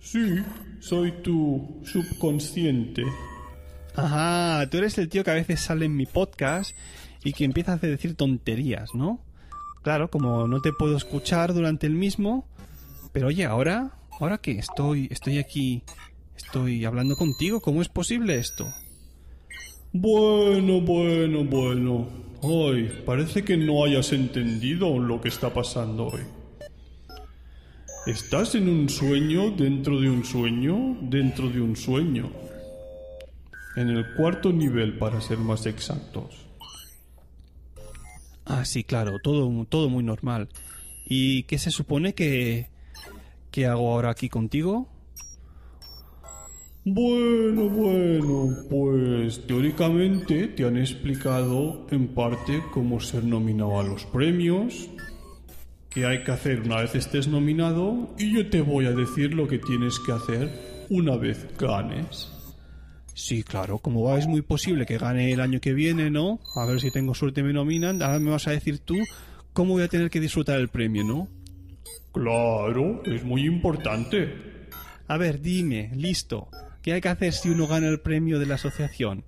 Sí, 0.00 0.36
soy 0.80 1.12
tu 1.22 1.80
subconsciente. 1.84 3.04
Ajá, 3.94 4.68
tú 4.70 4.78
eres 4.78 4.96
el 4.98 5.08
tío 5.08 5.22
que 5.22 5.30
a 5.30 5.34
veces 5.34 5.60
sale 5.60 5.84
en 5.84 5.96
mi 5.96 6.06
podcast 6.06 6.74
y 7.22 7.32
que 7.34 7.44
empieza 7.44 7.74
a 7.74 7.76
decir 7.76 8.16
tonterías, 8.16 8.94
¿no? 8.94 9.20
Claro, 9.82 10.10
como 10.10 10.48
no 10.48 10.60
te 10.60 10.72
puedo 10.72 10.96
escuchar 10.96 11.54
durante 11.54 11.86
el 11.86 11.94
mismo, 11.94 12.48
pero 13.12 13.28
oye, 13.28 13.44
ahora, 13.44 13.98
ahora 14.18 14.38
que 14.38 14.52
estoy, 14.52 15.08
estoy 15.10 15.38
aquí, 15.38 15.82
estoy 16.36 16.84
hablando 16.84 17.16
contigo, 17.16 17.60
¿cómo 17.60 17.82
es 17.82 17.88
posible 17.88 18.38
esto? 18.38 18.66
Bueno, 19.92 20.80
bueno, 20.80 21.44
bueno. 21.44 22.31
Ay, 22.42 23.02
parece 23.06 23.44
que 23.44 23.56
no 23.56 23.84
hayas 23.84 24.12
entendido 24.12 24.98
lo 24.98 25.20
que 25.20 25.28
está 25.28 25.54
pasando 25.54 26.08
hoy. 26.08 26.22
Estás 28.04 28.56
en 28.56 28.68
un 28.68 28.88
sueño 28.88 29.52
dentro 29.52 30.00
de 30.00 30.10
un 30.10 30.24
sueño 30.24 30.96
dentro 31.02 31.48
de 31.48 31.60
un 31.60 31.76
sueño. 31.76 32.32
En 33.76 33.90
el 33.90 34.14
cuarto 34.14 34.52
nivel, 34.52 34.98
para 34.98 35.20
ser 35.20 35.38
más 35.38 35.66
exactos. 35.66 36.34
Ah, 38.44 38.64
sí, 38.64 38.82
claro, 38.82 39.20
todo, 39.22 39.64
todo 39.66 39.88
muy 39.88 40.02
normal. 40.02 40.48
¿Y 41.06 41.44
qué 41.44 41.58
se 41.58 41.70
supone 41.70 42.12
que, 42.12 42.70
que 43.52 43.66
hago 43.66 43.92
ahora 43.92 44.10
aquí 44.10 44.28
contigo? 44.28 44.88
Bueno, 46.84 47.68
bueno, 47.68 48.56
pues 48.68 49.46
teóricamente 49.46 50.48
te 50.48 50.64
han 50.64 50.76
explicado 50.76 51.86
en 51.92 52.08
parte 52.08 52.60
cómo 52.72 52.98
ser 52.98 53.22
nominado 53.22 53.78
a 53.78 53.84
los 53.84 54.04
premios, 54.06 54.90
qué 55.88 56.06
hay 56.06 56.24
que 56.24 56.32
hacer 56.32 56.62
una 56.62 56.80
vez 56.80 56.96
estés 56.96 57.28
nominado 57.28 58.12
y 58.18 58.34
yo 58.34 58.50
te 58.50 58.62
voy 58.62 58.86
a 58.86 58.90
decir 58.90 59.32
lo 59.32 59.46
que 59.46 59.60
tienes 59.60 60.00
que 60.00 60.10
hacer 60.10 60.86
una 60.90 61.16
vez 61.16 61.46
ganes. 61.56 62.32
Sí, 63.14 63.44
claro, 63.44 63.78
como 63.78 64.02
va, 64.02 64.18
es 64.18 64.26
muy 64.26 64.42
posible 64.42 64.84
que 64.84 64.98
gane 64.98 65.32
el 65.32 65.40
año 65.40 65.60
que 65.60 65.74
viene, 65.74 66.10
¿no? 66.10 66.40
A 66.56 66.66
ver 66.66 66.80
si 66.80 66.90
tengo 66.90 67.14
suerte 67.14 67.42
y 67.42 67.44
me 67.44 67.52
nominan. 67.52 68.02
Ahora 68.02 68.18
me 68.18 68.30
vas 68.32 68.48
a 68.48 68.50
decir 68.50 68.80
tú 68.80 68.96
cómo 69.52 69.74
voy 69.74 69.84
a 69.84 69.88
tener 69.88 70.10
que 70.10 70.18
disfrutar 70.18 70.58
el 70.58 70.68
premio, 70.68 71.04
¿no? 71.04 71.28
Claro, 72.10 73.04
es 73.04 73.22
muy 73.22 73.46
importante. 73.46 74.34
A 75.06 75.16
ver, 75.16 75.40
dime, 75.40 75.92
listo. 75.94 76.48
¿Qué 76.82 76.92
hay 76.92 77.00
que 77.00 77.08
hacer 77.08 77.32
si 77.32 77.48
uno 77.48 77.68
gana 77.68 77.86
el 77.86 78.00
premio 78.00 78.40
de 78.40 78.46
la 78.46 78.56
asociación? 78.56 79.22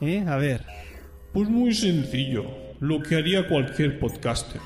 ¿Eh? 0.00 0.24
A 0.26 0.36
ver. 0.36 0.64
Pues 1.32 1.48
muy 1.48 1.74
sencillo, 1.74 2.46
lo 2.78 3.02
que 3.02 3.16
haría 3.16 3.48
cualquier 3.48 3.98
podcaster. 3.98 4.60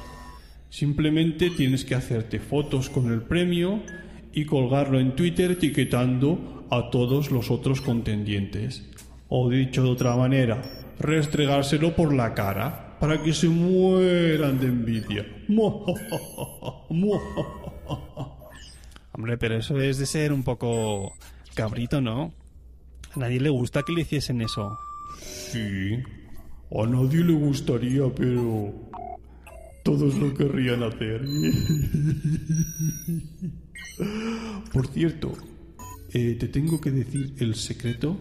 Simplemente 0.68 1.48
tienes 1.50 1.84
que 1.84 1.94
hacerte 1.94 2.38
fotos 2.38 2.90
con 2.90 3.10
el 3.10 3.22
premio 3.22 3.82
y 4.34 4.44
colgarlo 4.44 5.00
en 5.00 5.16
Twitter 5.16 5.52
etiquetando 5.52 6.66
a 6.70 6.90
todos 6.90 7.30
los 7.30 7.50
otros 7.50 7.80
contendientes. 7.80 8.86
O 9.28 9.48
dicho 9.48 9.82
de 9.82 9.88
otra 9.88 10.14
manera, 10.14 10.60
restregárselo 10.98 11.96
por 11.96 12.12
la 12.12 12.34
cara 12.34 12.98
para 13.00 13.22
que 13.22 13.32
se 13.32 13.48
mueran 13.48 14.60
de 14.60 14.66
envidia. 14.66 15.26
Hombre, 19.12 19.38
pero 19.38 19.56
eso 19.56 19.80
es 19.80 19.98
de 19.98 20.06
ser 20.06 20.32
un 20.32 20.42
poco 20.44 21.14
cabrito, 21.54 22.00
¿no? 22.00 22.32
A 23.14 23.18
nadie 23.18 23.40
le 23.40 23.50
gusta 23.50 23.82
que 23.82 23.92
le 23.92 24.02
hiciesen 24.02 24.40
eso. 24.40 24.78
Sí, 25.20 26.02
a 26.70 26.86
nadie 26.86 27.24
le 27.24 27.32
gustaría, 27.32 28.04
pero 28.14 28.72
todos 29.82 30.14
lo 30.16 30.32
querrían 30.34 30.82
hacer. 30.82 31.22
Por 34.72 34.86
cierto, 34.88 35.36
eh, 36.12 36.36
te 36.38 36.48
tengo 36.48 36.80
que 36.80 36.90
decir 36.90 37.34
el 37.38 37.54
secreto 37.54 38.16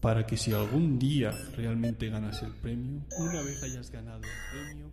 para 0.00 0.26
que 0.26 0.36
si 0.36 0.52
algún 0.52 0.98
día 0.98 1.32
realmente 1.56 2.08
ganas 2.08 2.42
el 2.42 2.52
premio, 2.52 3.02
una 3.18 3.42
vez 3.42 3.62
hayas 3.62 3.90
ganado 3.90 4.22
el 4.22 4.30
premio... 4.52 4.90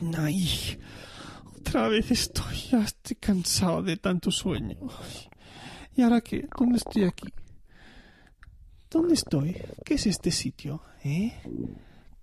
Anaí, 0.00 0.78
Otra 1.58 1.88
vez 1.88 2.10
estoy, 2.10 2.56
ya 2.70 2.82
estoy 2.82 3.16
cansado 3.16 3.82
de 3.82 3.98
tanto 3.98 4.30
sueño. 4.30 4.76
¿Y 5.94 6.02
ahora 6.02 6.22
qué? 6.22 6.48
¿Dónde 6.58 6.78
estoy 6.78 7.04
aquí? 7.04 7.28
¿Dónde 8.90 9.14
estoy? 9.14 9.60
¿Qué 9.84 9.94
es 9.94 10.06
este 10.06 10.30
sitio? 10.30 10.82
¿Eh? 11.04 11.32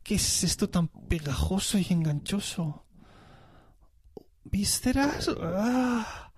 ¿Qué 0.04 0.16
es 0.16 0.44
esto 0.44 0.70
tan 0.70 0.88
pegajoso 0.88 1.78
y 1.78 1.86
enganchoso? 1.90 2.86
¿Vísceras? 4.44 5.30
¡Ah! 5.40 6.32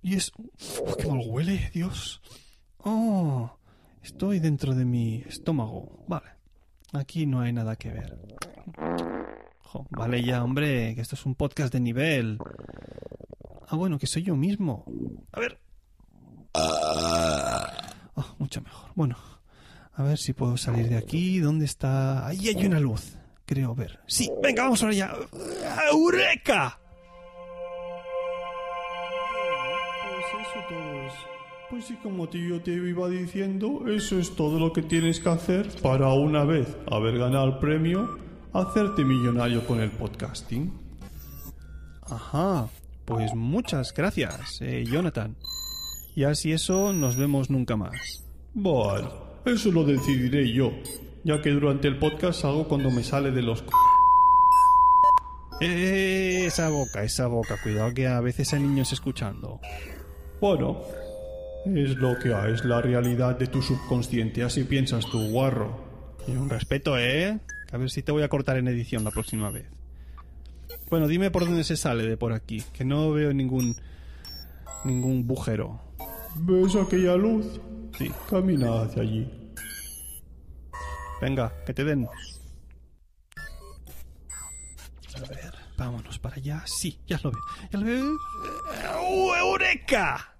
Y 0.00 0.14
es... 0.14 0.32
¡Oh, 0.80 0.96
¡Qué 0.96 1.06
mal 1.06 1.20
huele, 1.26 1.70
Dios! 1.74 2.22
¡Oh! 2.78 3.58
Estoy 4.02 4.40
dentro 4.40 4.74
de 4.74 4.84
mi 4.84 5.22
estómago. 5.28 6.04
Vale. 6.08 6.30
Aquí 6.92 7.26
no 7.26 7.40
hay 7.40 7.52
nada 7.52 7.76
que 7.76 7.90
ver. 7.90 8.18
Jo, 9.72 9.86
vale 9.88 10.22
ya, 10.22 10.44
hombre, 10.44 10.94
que 10.94 11.00
esto 11.00 11.14
es 11.14 11.24
un 11.24 11.34
podcast 11.34 11.72
de 11.72 11.80
nivel. 11.80 12.38
Ah, 13.68 13.76
bueno, 13.76 13.98
que 13.98 14.06
soy 14.06 14.22
yo 14.22 14.36
mismo. 14.36 14.84
A 15.32 15.40
ver. 15.40 15.58
Oh, 16.52 18.34
mucho 18.38 18.60
mejor. 18.60 18.90
Bueno, 18.94 19.16
a 19.94 20.02
ver 20.02 20.18
si 20.18 20.34
puedo 20.34 20.58
salir 20.58 20.90
de 20.90 20.98
aquí. 20.98 21.38
¿Dónde 21.38 21.64
está? 21.64 22.26
Ahí 22.26 22.48
hay 22.48 22.66
una 22.66 22.80
luz. 22.80 23.16
Creo 23.46 23.74
ver. 23.74 24.00
Sí, 24.06 24.30
venga, 24.42 24.64
vamos 24.64 24.82
ahora 24.82 24.94
ya. 24.94 25.14
¡Eureka! 25.90 26.78
Pues 30.04 30.46
eso 30.46 30.58
todo 30.68 31.06
es. 31.06 31.14
Pues 31.70 31.84
sí, 31.86 31.96
como 32.02 32.28
tío 32.28 32.62
te 32.62 32.72
iba 32.72 33.08
diciendo, 33.08 33.84
eso 33.88 34.18
es 34.18 34.36
todo 34.36 34.58
lo 34.58 34.74
que 34.74 34.82
tienes 34.82 35.18
que 35.18 35.30
hacer 35.30 35.70
para 35.80 36.12
una 36.12 36.44
vez 36.44 36.76
haber 36.90 37.16
ganado 37.16 37.46
el 37.46 37.56
premio, 37.56 38.18
hacerte 38.52 39.04
millonario 39.04 39.66
con 39.66 39.80
el 39.80 39.90
podcasting. 39.90 40.72
Ajá. 42.02 42.68
Pues 43.04 43.34
muchas 43.34 43.92
gracias, 43.94 44.60
eh, 44.60 44.84
Jonathan. 44.86 45.36
Y 46.14 46.24
así 46.24 46.52
eso, 46.52 46.92
nos 46.92 47.16
vemos 47.16 47.50
nunca 47.50 47.76
más. 47.76 48.24
Bueno, 48.54 49.10
eso 49.44 49.72
lo 49.72 49.84
decidiré 49.84 50.52
yo, 50.52 50.70
ya 51.24 51.40
que 51.40 51.50
durante 51.50 51.88
el 51.88 51.98
podcast 51.98 52.44
hago 52.44 52.68
cuando 52.68 52.90
me 52.90 53.02
sale 53.02 53.30
de 53.30 53.42
los... 53.42 53.60
c- 53.60 53.66
Eh, 55.60 56.44
esa 56.46 56.68
boca, 56.68 57.02
esa 57.04 57.26
boca. 57.28 57.56
Cuidado 57.62 57.92
que 57.94 58.08
a 58.08 58.20
veces 58.20 58.52
hay 58.52 58.60
niños 58.62 58.92
escuchando. 58.92 59.60
Bueno, 60.40 60.80
es 61.66 61.96
lo 61.96 62.18
que 62.18 62.34
hay, 62.34 62.52
es 62.52 62.64
la 62.64 62.82
realidad 62.82 63.38
de 63.38 63.46
tu 63.46 63.62
subconsciente, 63.62 64.42
así 64.42 64.64
piensas 64.64 65.06
tú, 65.06 65.30
guarro. 65.30 65.76
Y 66.26 66.32
un 66.32 66.50
respeto, 66.50 66.98
¿eh? 66.98 67.38
A 67.72 67.78
ver 67.78 67.90
si 67.90 68.02
te 68.02 68.12
voy 68.12 68.22
a 68.22 68.28
cortar 68.28 68.58
en 68.58 68.68
edición 68.68 69.02
la 69.02 69.10
próxima 69.10 69.50
vez. 69.50 69.66
Bueno, 70.90 71.08
dime 71.08 71.30
por 71.30 71.44
dónde 71.46 71.64
se 71.64 71.76
sale 71.76 72.06
de 72.06 72.16
por 72.18 72.32
aquí, 72.32 72.62
que 72.72 72.84
no 72.84 73.10
veo 73.12 73.32
ningún 73.32 73.74
ningún 74.84 75.26
bujero. 75.26 75.80
¿Ves 76.34 76.76
aquella 76.76 77.16
luz? 77.16 77.60
Sí. 77.96 78.10
Camina 78.28 78.82
hacia 78.82 79.02
allí. 79.02 79.30
Venga, 81.20 81.52
que 81.64 81.72
te 81.72 81.84
den. 81.84 82.06
A 85.14 85.28
ver, 85.28 85.54
vámonos 85.78 86.18
para 86.18 86.36
allá. 86.36 86.62
Sí, 86.66 86.98
ya 87.06 87.18
lo 87.22 87.30
veo. 87.30 87.42
Ya 87.70 87.78
lo 87.78 87.86
veo. 87.86 88.12
¡Uh, 89.02 89.34
¡Eureka! 89.34 90.36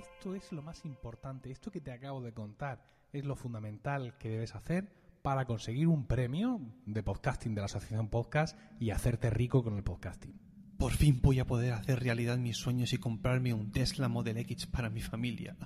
Esto, 0.00 0.34
es 0.34 0.50
lo 0.52 0.62
más 0.62 0.84
importante. 0.84 1.50
Esto 1.50 1.70
que 1.70 1.80
te 1.80 1.92
acabo 1.92 2.20
de 2.22 2.32
contar 2.32 2.84
es 3.12 3.24
lo 3.24 3.36
fundamental 3.36 4.16
que 4.18 4.30
debes 4.30 4.54
hacer 4.54 4.88
para 5.22 5.44
conseguir 5.44 5.88
un 5.88 6.06
premio 6.06 6.60
de 6.86 7.02
podcasting 7.02 7.54
de 7.54 7.60
la 7.60 7.66
Asociación 7.66 8.08
Podcast 8.08 8.58
y 8.78 8.90
hacerte 8.90 9.28
rico 9.30 9.62
con 9.62 9.76
el 9.76 9.82
podcasting. 9.82 10.34
Por 10.78 10.92
fin 10.92 11.20
voy 11.22 11.40
a 11.40 11.46
poder 11.46 11.74
hacer 11.74 12.00
realidad 12.00 12.38
mis 12.38 12.56
sueños 12.56 12.94
y 12.94 12.98
comprarme 12.98 13.52
un 13.52 13.70
Tesla 13.70 14.08
Model 14.08 14.38
X 14.38 14.66
para 14.66 14.88
mi 14.88 15.02
familia. 15.02 15.56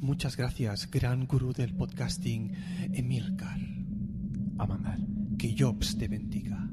Muchas 0.00 0.36
gracias, 0.36 0.90
gran 0.90 1.26
gurú 1.26 1.52
del 1.52 1.74
podcasting, 1.74 2.52
Emilcar. 2.92 3.60
A 4.58 4.66
mandar. 4.66 4.98
Que 5.38 5.54
Jobs 5.56 5.96
te 5.96 6.08
bendiga. 6.08 6.68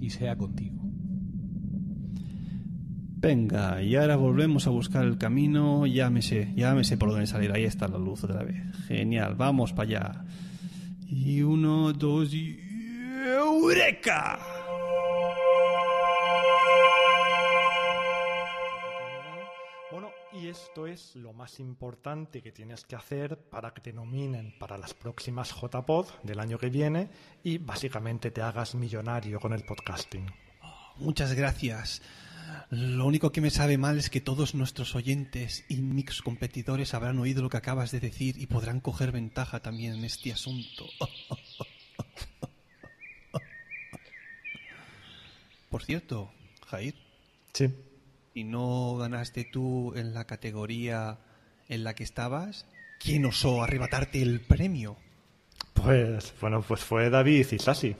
Y 0.00 0.10
sea 0.10 0.36
contigo. 0.36 0.83
Venga, 3.24 3.80
y 3.80 3.96
ahora 3.96 4.16
volvemos 4.16 4.66
a 4.66 4.70
buscar 4.70 5.02
el 5.02 5.16
camino. 5.16 5.86
Ya 5.86 6.10
me 6.10 6.20
sé, 6.20 6.52
ya 6.54 6.74
me 6.74 6.84
sé 6.84 6.98
por 6.98 7.08
dónde 7.08 7.26
salir. 7.26 7.50
Ahí 7.52 7.64
está 7.64 7.88
la 7.88 7.96
luz 7.96 8.22
otra 8.22 8.42
vez. 8.42 8.54
Genial, 8.86 9.34
vamos 9.34 9.72
para 9.72 9.88
allá. 9.88 10.24
Y 11.08 11.40
uno, 11.40 11.94
dos 11.94 12.34
y... 12.34 12.60
¡Eureka! 13.26 14.38
Bueno, 19.90 20.10
y 20.34 20.48
esto 20.48 20.86
es 20.86 21.16
lo 21.16 21.32
más 21.32 21.58
importante 21.60 22.42
que 22.42 22.52
tienes 22.52 22.84
que 22.84 22.94
hacer 22.94 23.38
para 23.38 23.72
que 23.72 23.80
te 23.80 23.94
nominen 23.94 24.52
para 24.58 24.76
las 24.76 24.92
próximas 24.92 25.50
JPod 25.50 26.08
del 26.24 26.40
año 26.40 26.58
que 26.58 26.68
viene 26.68 27.08
y 27.42 27.56
básicamente 27.56 28.30
te 28.30 28.42
hagas 28.42 28.74
millonario 28.74 29.40
con 29.40 29.54
el 29.54 29.64
podcasting. 29.64 30.26
Muchas 30.98 31.32
gracias. 31.32 32.02
Lo 32.70 33.06
único 33.06 33.30
que 33.32 33.40
me 33.40 33.50
sabe 33.50 33.78
mal 33.78 33.98
es 33.98 34.10
que 34.10 34.20
todos 34.20 34.54
nuestros 34.54 34.94
oyentes 34.94 35.64
y 35.68 35.76
mix 35.76 36.22
competidores 36.22 36.94
habrán 36.94 37.18
oído 37.18 37.42
lo 37.42 37.50
que 37.50 37.56
acabas 37.58 37.90
de 37.92 38.00
decir 38.00 38.36
y 38.38 38.46
podrán 38.46 38.80
coger 38.80 39.12
ventaja 39.12 39.60
también 39.60 39.94
en 39.94 40.04
este 40.04 40.32
asunto. 40.32 40.86
Por 45.70 45.82
cierto, 45.82 46.30
Jair, 46.68 46.94
Sí. 47.52 47.68
¿y 48.34 48.44
no 48.44 48.96
ganaste 48.96 49.44
tú 49.44 49.92
en 49.96 50.14
la 50.14 50.24
categoría 50.24 51.18
en 51.68 51.84
la 51.84 51.94
que 51.94 52.04
estabas? 52.04 52.66
¿Quién 53.00 53.24
osó 53.26 53.62
arrebatarte 53.62 54.22
el 54.22 54.40
premio? 54.40 54.96
Pues 55.72 56.32
bueno, 56.40 56.62
pues 56.62 56.80
fue 56.80 57.10
David 57.10 57.46
Isasi 57.52 57.96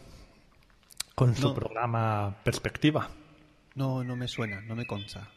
con 1.14 1.34
su 1.36 1.48
No. 1.48 1.54
programa 1.54 2.36
Perspectiva. 2.44 3.10
No, 3.74 4.04
no 4.04 4.16
me 4.16 4.28
suena, 4.28 4.60
no 4.62 4.74
me 4.76 4.86
consta. 4.86 5.28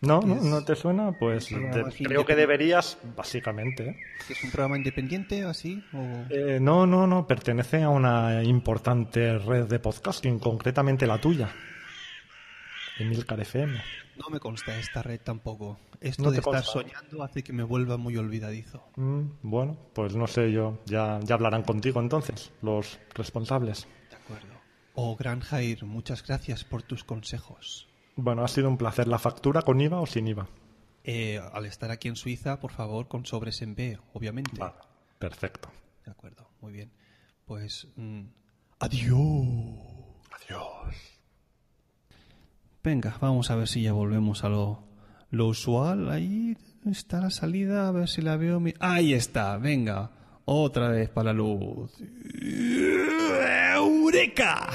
¿No? 0.00 0.20
¿No, 0.20 0.34
¿No 0.34 0.64
te 0.64 0.74
suena? 0.74 1.12
Pues 1.12 1.48
de- 1.50 1.84
creo 2.04 2.26
que 2.26 2.34
deberías, 2.34 2.98
básicamente. 3.16 3.96
¿Es 4.28 4.42
un 4.42 4.50
programa 4.50 4.76
independiente 4.76 5.44
o 5.44 5.50
así? 5.50 5.84
O... 5.92 6.24
Eh, 6.28 6.58
no, 6.60 6.86
no, 6.86 7.06
no, 7.06 7.26
pertenece 7.28 7.82
a 7.84 7.88
una 7.90 8.42
importante 8.42 9.38
red 9.38 9.66
de 9.66 9.78
podcasting, 9.78 10.40
concretamente 10.40 11.06
la 11.06 11.18
tuya. 11.20 11.50
Emilcar 12.98 13.40
FM. 13.40 13.80
No 14.16 14.28
me 14.30 14.38
consta 14.40 14.76
esta 14.78 15.02
red 15.02 15.20
tampoco. 15.20 15.78
Esto 16.00 16.24
No 16.24 16.30
de 16.30 16.38
estar 16.38 16.52
consta. 16.54 16.72
soñando 16.72 17.22
hace 17.22 17.42
que 17.42 17.52
me 17.52 17.62
vuelva 17.62 17.96
muy 17.96 18.16
olvidadizo. 18.16 18.82
Mm, 18.96 19.22
bueno, 19.42 19.76
pues 19.94 20.14
no 20.16 20.26
sé 20.26 20.50
yo. 20.52 20.80
Ya, 20.86 21.20
ya 21.22 21.34
hablarán 21.36 21.62
contigo 21.62 22.00
entonces, 22.00 22.52
los 22.60 22.98
responsables. 23.14 23.86
De 24.10 24.16
acuerdo. 24.16 24.51
Oh, 24.94 25.16
Gran 25.16 25.40
Jair, 25.40 25.84
muchas 25.84 26.22
gracias 26.26 26.64
por 26.64 26.82
tus 26.82 27.04
consejos. 27.04 27.88
Bueno, 28.16 28.44
ha 28.44 28.48
sido 28.48 28.68
un 28.68 28.76
placer. 28.76 29.08
¿La 29.08 29.18
factura 29.18 29.62
con 29.62 29.80
IVA 29.80 30.00
o 30.00 30.06
sin 30.06 30.28
IVA? 30.28 30.48
Eh, 31.04 31.40
al 31.52 31.66
estar 31.66 31.90
aquí 31.90 32.08
en 32.08 32.16
Suiza, 32.16 32.60
por 32.60 32.72
favor, 32.72 33.08
con 33.08 33.24
sobres 33.24 33.62
en 33.62 33.74
B, 33.74 33.98
obviamente. 34.12 34.58
Vale, 34.58 34.74
perfecto. 35.18 35.70
De 36.04 36.10
acuerdo, 36.12 36.48
muy 36.60 36.72
bien. 36.72 36.92
Pues... 37.46 37.88
mm, 37.96 38.22
adiós. 38.80 39.18
Adiós. 40.30 40.94
Venga, 42.84 43.16
vamos 43.20 43.50
a 43.50 43.56
ver 43.56 43.68
si 43.68 43.82
ya 43.82 43.92
volvemos 43.92 44.44
a 44.44 44.48
lo, 44.48 44.84
lo 45.30 45.46
usual. 45.46 46.10
Ahí 46.10 46.56
está 46.84 47.20
la 47.20 47.30
salida, 47.30 47.88
a 47.88 47.92
ver 47.92 48.08
si 48.08 48.20
la 48.22 48.36
veo. 48.36 48.60
mi- 48.60 48.74
Ahí 48.80 49.14
está, 49.14 49.56
venga. 49.56 50.10
Otra 50.44 50.88
vez 50.88 51.08
para 51.08 51.32
la 51.32 51.38
luz. 51.38 51.92
¡Eureka! 54.12 54.68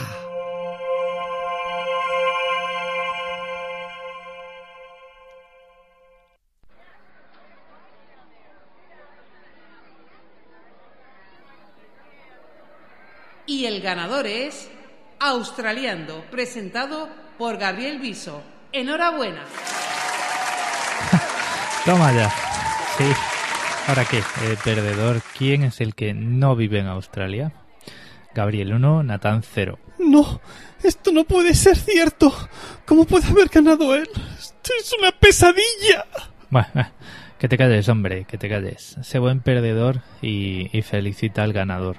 Y 13.46 13.66
el 13.66 13.82
ganador 13.82 14.26
es 14.26 14.70
Australiando, 15.20 16.26
presentado 16.32 17.08
por 17.38 17.58
Gabriel 17.58 18.00
Viso. 18.00 18.42
Enhorabuena. 18.72 19.44
Toma 21.86 22.12
ya. 22.12 22.30
Sí. 22.98 23.06
Ahora 23.88 24.04
qué, 24.06 24.18
Eh, 24.18 24.58
perdedor, 24.64 25.22
¿quién 25.38 25.64
es 25.64 25.80
el 25.80 25.94
que 25.94 26.14
no 26.14 26.56
vive 26.56 26.80
en 26.80 26.88
Australia? 26.88 27.52
Gabriel 28.38 28.72
1, 28.72 29.02
Natán 29.02 29.42
0. 29.42 29.80
No, 29.98 30.40
esto 30.84 31.12
no 31.12 31.24
puede 31.24 31.56
ser 31.56 31.76
cierto. 31.76 32.32
¿Cómo 32.86 33.06
puede 33.06 33.26
haber 33.26 33.48
ganado 33.48 33.96
él? 33.96 34.08
Esto 34.38 34.74
es 34.80 34.94
una 35.00 35.12
pesadilla. 35.12 36.06
Bueno, 36.52 36.68
eh, 36.76 36.86
que 37.40 37.48
te 37.48 37.58
calles, 37.58 37.90
hombre, 37.90 38.26
que 38.26 38.38
te 38.38 38.48
calles. 38.48 38.96
Sé 39.02 39.18
buen 39.18 39.40
perdedor 39.40 40.04
y, 40.22 40.70
y 40.72 40.84
felicita 40.84 41.42
al 41.42 41.52
ganador. 41.52 41.98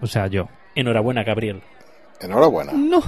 O 0.00 0.06
sea, 0.06 0.28
yo. 0.28 0.48
Enhorabuena, 0.74 1.24
Gabriel. 1.24 1.62
Enhorabuena. 2.20 2.72
No, 2.72 3.02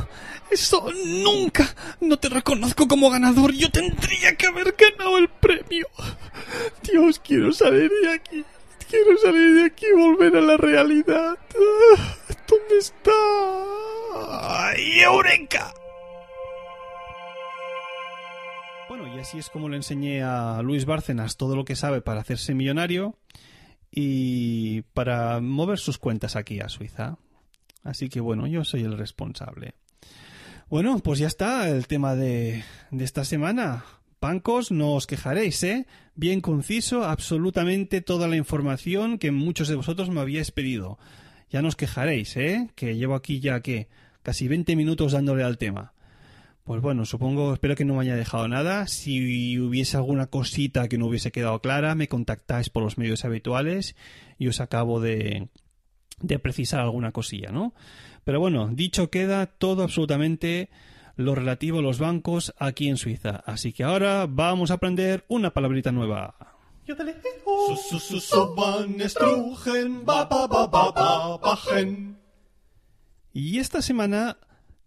eso 0.51 0.92
nunca. 1.07 1.66
No 2.03 2.18
te 2.18 2.29
reconozco 2.29 2.87
como 2.87 3.09
ganador. 3.09 3.55
Yo 3.55 3.70
tendría 3.70 4.37
que 4.37 4.46
haber 4.46 4.77
ganado 4.79 5.16
el 5.16 5.29
premio. 5.29 5.87
Dios, 6.83 7.18
quiero 7.18 7.51
salir 7.51 7.90
de 8.03 8.12
aquí. 8.12 8.44
Quiero 8.88 9.16
salir 9.18 9.55
de 9.55 9.64
aquí 9.64 9.87
y 9.87 9.96
volver 9.96 10.37
a 10.37 10.40
la 10.40 10.57
realidad. 10.57 11.38
Ah, 11.38 12.16
¿Dónde 12.49 12.79
está? 12.79 13.11
¡Ay, 14.14 15.01
¡Eureka! 15.01 15.75
Bueno, 18.88 19.14
y 19.14 19.18
así 19.18 19.38
es 19.38 19.51
como 19.51 19.68
le 19.68 19.77
enseñé 19.77 20.22
a 20.22 20.62
Luis 20.62 20.85
Bárcenas 20.85 21.37
todo 21.37 21.57
lo 21.57 21.64
que 21.64 21.75
sabe 21.75 22.01
para 22.01 22.20
hacerse 22.20 22.55
millonario 22.55 23.18
y 23.90 24.83
para 24.94 25.40
mover 25.40 25.79
sus 25.79 25.99
cuentas 25.99 26.37
aquí 26.37 26.61
a 26.61 26.68
Suiza. 26.68 27.18
Así 27.83 28.09
que 28.09 28.20
bueno, 28.20 28.46
yo 28.46 28.64
soy 28.64 28.83
el 28.83 28.96
responsable. 28.96 29.75
Bueno, 30.68 30.99
pues 31.01 31.18
ya 31.18 31.27
está 31.27 31.68
el 31.68 31.87
tema 31.87 32.14
de, 32.14 32.64
de 32.90 33.05
esta 33.05 33.25
semana. 33.25 33.85
Bancos, 34.20 34.70
no 34.70 34.94
os 34.94 35.07
quejaréis, 35.07 35.62
¿eh? 35.62 35.87
Bien 36.14 36.40
conciso, 36.40 37.05
absolutamente 37.05 38.00
toda 38.00 38.29
la 38.29 38.37
información 38.37 39.18
que 39.18 39.31
muchos 39.31 39.68
de 39.68 39.76
vosotros 39.76 40.11
me 40.11 40.20
habíais 40.20 40.50
pedido. 40.50 40.98
Ya 41.50 41.62
no 41.62 41.68
os 41.68 41.76
quejaréis, 41.76 42.37
¿eh? 42.37 42.70
Que 42.74 42.96
llevo 42.96 43.14
aquí 43.14 43.40
ya 43.40 43.61
que 43.61 43.88
casi 44.22 44.48
20 44.48 44.74
minutos 44.74 45.12
dándole 45.12 45.44
al 45.44 45.59
tema. 45.59 45.92
Pues 46.64 46.83
bueno, 46.83 47.05
supongo, 47.05 47.52
espero 47.52 47.76
que 47.76 47.85
no 47.85 47.94
me 47.94 48.00
haya 48.00 48.16
dejado 48.16 48.48
nada. 48.48 48.88
Si 48.88 49.61
hubiese 49.61 49.96
alguna 49.96 50.26
cosita 50.26 50.88
que 50.88 50.98
no 50.98 51.07
hubiese 51.07 51.31
quedado 51.31 51.61
clara, 51.61 51.94
me 51.94 52.09
contactáis 52.09 52.70
por 52.70 52.83
los 52.83 52.98
medios 52.98 53.24
habituales 53.24 53.94
y 54.37 54.48
os 54.48 54.61
acabo 54.61 55.00
de, 55.00 55.48
de 56.20 56.38
precisar 56.40 56.81
alguna 56.81 57.12
cosilla, 57.12 57.52
¿no? 57.52 57.72
Pero 58.24 58.40
bueno, 58.40 58.68
dicho 58.72 59.11
queda 59.11 59.46
todo 59.46 59.85
absolutamente 59.85 60.68
lo 61.16 61.35
relativo 61.35 61.81
a 61.81 61.83
los 61.83 61.98
bancos 61.98 62.55
aquí 62.59 62.88
en 62.88 62.96
Suiza. 62.96 63.42
Así 63.46 63.72
que 63.72 63.85
ahora 63.85 64.26
vamos 64.29 64.70
a 64.70 64.74
aprender 64.74 65.24
una 65.29 65.52
palabrita 65.52 65.92
nueva. 65.92 66.37
Y 73.33 73.59
esta 73.59 73.83
semana 73.83 74.38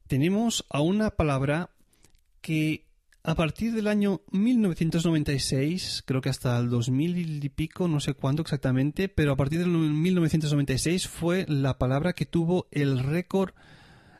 tenemos 0.07 0.65
a 0.69 0.81
una 0.81 1.11
palabra 1.11 1.71
que 2.41 2.85
a 3.23 3.35
partir 3.35 3.73
del 3.73 3.87
año 3.87 4.21
1996, 4.31 6.03
creo 6.05 6.21
que 6.21 6.29
hasta 6.29 6.57
el 6.57 6.69
2000 6.69 7.43
y 7.43 7.49
pico, 7.49 7.87
no 7.87 7.99
sé 7.99 8.13
cuándo 8.13 8.41
exactamente, 8.41 9.09
pero 9.09 9.33
a 9.33 9.35
partir 9.35 9.59
del 9.59 9.67
1996 9.67 11.07
fue 11.07 11.45
la 11.47 11.77
palabra 11.77 12.13
que 12.13 12.25
tuvo 12.25 12.67
el 12.71 12.99
récord 12.99 13.53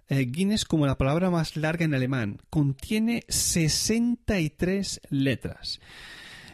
eh, 0.10 0.26
Guinness 0.26 0.66
como 0.66 0.86
la 0.86 0.98
palabra 0.98 1.30
más 1.30 1.56
larga 1.56 1.86
en 1.86 1.94
alemán. 1.94 2.42
Contiene 2.50 3.24
63 3.30 5.02
letras. 5.10 5.80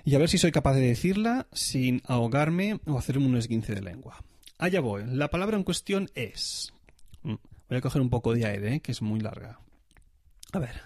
Y 0.04 0.14
a 0.14 0.20
ver 0.20 0.30
si 0.30 0.38
soy 0.38 0.52
capaz 0.52 0.76
de 0.76 0.88
decirla 0.88 1.48
sin 1.52 2.02
ahogarme 2.06 2.80
o 2.86 2.98
hacerme 2.98 3.26
un 3.26 3.38
esguince 3.38 3.74
de 3.74 3.82
lengua. 3.82 4.24
Allá 4.60 4.80
voy. 4.82 5.04
La 5.08 5.30
palabra 5.30 5.58
en 5.58 5.64
cuestión 5.64 6.10
es... 6.14 6.72
Mm, 7.24 7.36
Voy 7.68 7.80
a 7.80 7.82
coger 7.82 8.02
un 8.02 8.10
poco 8.10 8.34
de 8.34 8.46
aire, 8.46 8.76
¿eh? 8.76 8.80
que 8.80 8.92
es 8.92 9.02
muy 9.02 9.20
larga. 9.20 9.60
A 10.52 10.60
ver. 10.60 10.82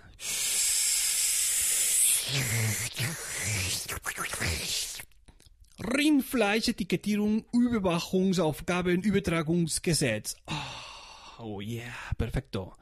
Rindfleischetikettierung, 5.80 7.46
Überwachungsaufgaben, 7.52 9.02
Übertragungsgesetz. 9.04 10.36
Oh, 10.46 10.89
yeah, 11.62 11.96
perfecto. 12.18 12.78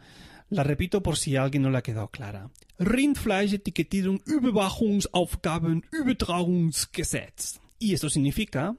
La 0.50 0.63
repito 0.63 1.04
por 1.04 1.17
si 1.17 1.36
alguien 1.36 1.63
no 1.63 1.70
le 1.70 1.78
ha 1.78 1.84
quedado 1.84 2.08
clara. 2.10 2.50
Rindfleischetikettierung, 2.80 4.22
Überwachungsaufgaben, 4.26 5.84
Übertragungsgesetz. 5.91 7.60
Y 7.80 7.93
esto 7.93 8.10
significa 8.10 8.76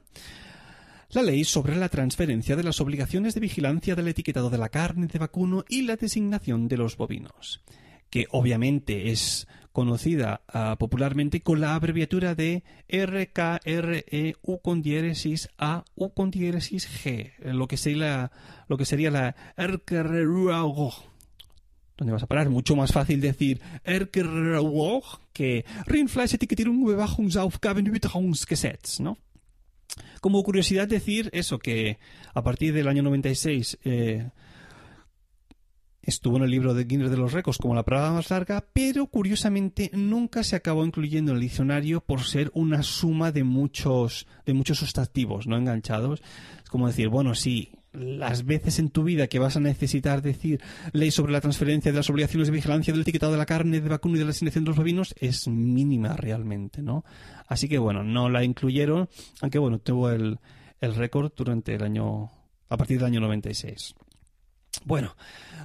la 1.11 1.21
ley 1.23 1.43
sobre 1.43 1.75
la 1.75 1.89
transferencia 1.89 2.55
de 2.55 2.63
las 2.63 2.81
obligaciones 2.81 3.33
de 3.33 3.39
vigilancia 3.39 3.95
del 3.95 4.07
etiquetado 4.07 4.49
de 4.49 4.57
la 4.57 4.69
carne 4.69 5.07
de 5.07 5.19
vacuno 5.19 5.63
y 5.67 5.83
la 5.83 5.95
designación 5.95 6.67
de 6.67 6.77
los 6.77 6.97
bovinos, 6.97 7.61
que 8.09 8.27
obviamente 8.31 9.11
es 9.11 9.47
conocida 9.71 10.41
uh, 10.53 10.75
popularmente 10.77 11.41
con 11.41 11.61
la 11.61 11.75
abreviatura 11.75 12.35
de 12.35 12.63
RKREU 12.89 14.61
con 14.61 14.81
diéresis 14.81 15.49
A 15.57 15.85
U 15.95 16.09
con 16.09 16.31
diéresis 16.31 16.89
G, 16.89 17.31
lo 17.53 17.67
que 17.67 17.77
sería 17.77 18.31
lo 18.67 18.77
que 18.77 18.85
sería 18.85 19.11
la 19.11 19.35
RKREU. 19.57 20.49
¿Dónde 21.97 22.13
vas 22.13 22.23
a 22.23 22.27
parar? 22.27 22.49
Mucho 22.49 22.75
más 22.75 22.91
fácil 22.91 23.21
decir 23.21 23.61
RKREU 23.85 25.01
que 25.33 25.65
Rindfleischetikettierung 25.85 26.81
Überwachungsaufgaben 26.81 27.87
Übertragungsgesetz, 27.87 28.99
¿no? 29.01 29.17
Como 30.21 30.43
curiosidad 30.43 30.87
decir 30.87 31.29
eso, 31.33 31.59
que 31.59 31.97
a 32.33 32.43
partir 32.43 32.73
del 32.73 32.87
año 32.87 33.03
96 33.03 33.79
eh, 33.83 34.29
estuvo 36.09 36.37
en 36.37 36.43
el 36.43 36.51
libro 36.51 36.73
de 36.73 36.83
Guinness 36.83 37.11
de 37.11 37.17
los 37.17 37.31
Récords 37.31 37.57
como 37.57 37.75
la 37.75 37.85
palabra 37.85 38.11
más 38.11 38.29
larga, 38.29 38.65
pero 38.73 39.07
curiosamente 39.07 39.89
nunca 39.93 40.43
se 40.43 40.55
acabó 40.55 40.85
incluyendo 40.85 41.31
en 41.31 41.37
el 41.37 41.41
diccionario 41.41 42.01
por 42.01 42.23
ser 42.23 42.51
una 42.53 42.83
suma 42.83 43.31
de 43.31 43.43
muchos, 43.43 44.27
de 44.45 44.53
muchos 44.53 44.79
sustantivos 44.79 45.47
no 45.47 45.57
enganchados. 45.57 46.21
Es 46.63 46.69
como 46.69 46.87
decir, 46.87 47.09
bueno, 47.09 47.35
sí, 47.35 47.71
las 47.93 48.45
veces 48.45 48.79
en 48.79 48.89
tu 48.89 49.03
vida 49.03 49.27
que 49.27 49.39
vas 49.39 49.55
a 49.55 49.59
necesitar 49.59 50.21
decir 50.21 50.61
ley 50.91 51.11
sobre 51.11 51.31
la 51.31 51.41
transferencia 51.41 51.91
de 51.91 51.97
las 51.97 52.09
obligaciones 52.09 52.47
de 52.47 52.53
vigilancia 52.53 52.93
del 52.93 53.01
etiquetado 53.01 53.31
de 53.31 53.37
la 53.37 53.45
carne 53.45 53.81
de 53.81 53.89
vacuno 53.89 54.15
y 54.15 54.19
de 54.19 54.25
la 54.25 54.31
asignación 54.31 54.63
de 54.63 54.69
los 54.69 54.77
bovinos 54.77 55.15
es 55.19 55.47
mínima 55.47 56.15
realmente, 56.15 56.81
¿no? 56.81 57.03
Así 57.47 57.67
que 57.67 57.77
bueno, 57.77 58.03
no 58.03 58.29
la 58.29 58.43
incluyeron, 58.43 59.09
aunque 59.41 59.59
bueno, 59.59 59.79
tuvo 59.79 60.09
el, 60.09 60.39
el 60.81 60.95
récord 60.95 61.31
durante 61.35 61.75
el 61.75 61.83
año, 61.83 62.31
a 62.69 62.77
partir 62.77 62.97
del 62.97 63.07
año 63.07 63.21
96. 63.21 63.95
Bueno, 64.85 65.15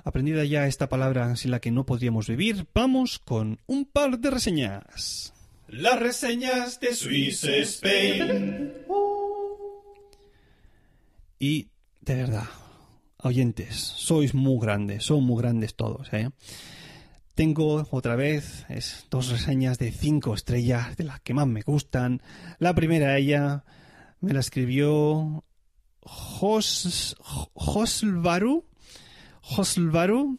aprendida 0.04 0.44
ya 0.44 0.66
esta 0.66 0.88
palabra 0.88 1.36
sin 1.36 1.50
la 1.50 1.60
que 1.60 1.70
no 1.70 1.86
podríamos 1.86 2.28
vivir, 2.28 2.66
vamos 2.74 3.18
con 3.18 3.60
un 3.66 3.84
par 3.84 4.18
de 4.18 4.30
reseñas. 4.30 5.32
Las 5.68 5.98
reseñas 5.98 6.80
de 6.80 6.94
Swiss 6.94 7.44
Spain. 7.44 8.72
Y 11.38 11.68
de 12.00 12.14
verdad, 12.14 12.48
oyentes, 13.18 13.76
sois 13.76 14.34
muy 14.34 14.60
grandes, 14.60 15.04
son 15.04 15.24
muy 15.24 15.40
grandes 15.42 15.74
todos, 15.74 16.12
¿eh? 16.12 16.30
Tengo 17.34 17.86
otra 17.90 18.14
vez 18.14 18.64
es, 18.68 19.06
dos 19.10 19.28
reseñas 19.28 19.78
de 19.78 19.90
cinco 19.90 20.34
estrellas 20.34 20.96
de 20.96 21.04
las 21.04 21.20
que 21.20 21.34
más 21.34 21.48
me 21.48 21.62
gustan. 21.62 22.22
La 22.60 22.74
primera 22.74 23.18
ella 23.18 23.64
me 24.20 24.32
la 24.32 24.40
escribió 24.40 25.44
Jos, 26.02 27.16
Joslvaru, 27.54 28.64
Joslvaru, 29.46 30.38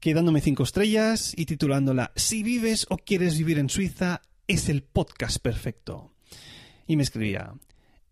que 0.00 0.12
dándome 0.12 0.42
cinco 0.42 0.62
estrellas 0.62 1.32
y 1.34 1.46
titulándola 1.46 2.12
Si 2.14 2.42
vives 2.42 2.86
o 2.90 2.98
quieres 2.98 3.38
vivir 3.38 3.58
en 3.58 3.70
Suiza, 3.70 4.20
es 4.46 4.68
el 4.68 4.82
podcast 4.82 5.38
perfecto. 5.38 6.12
Y 6.86 6.96
me 6.96 7.04
escribía, 7.04 7.54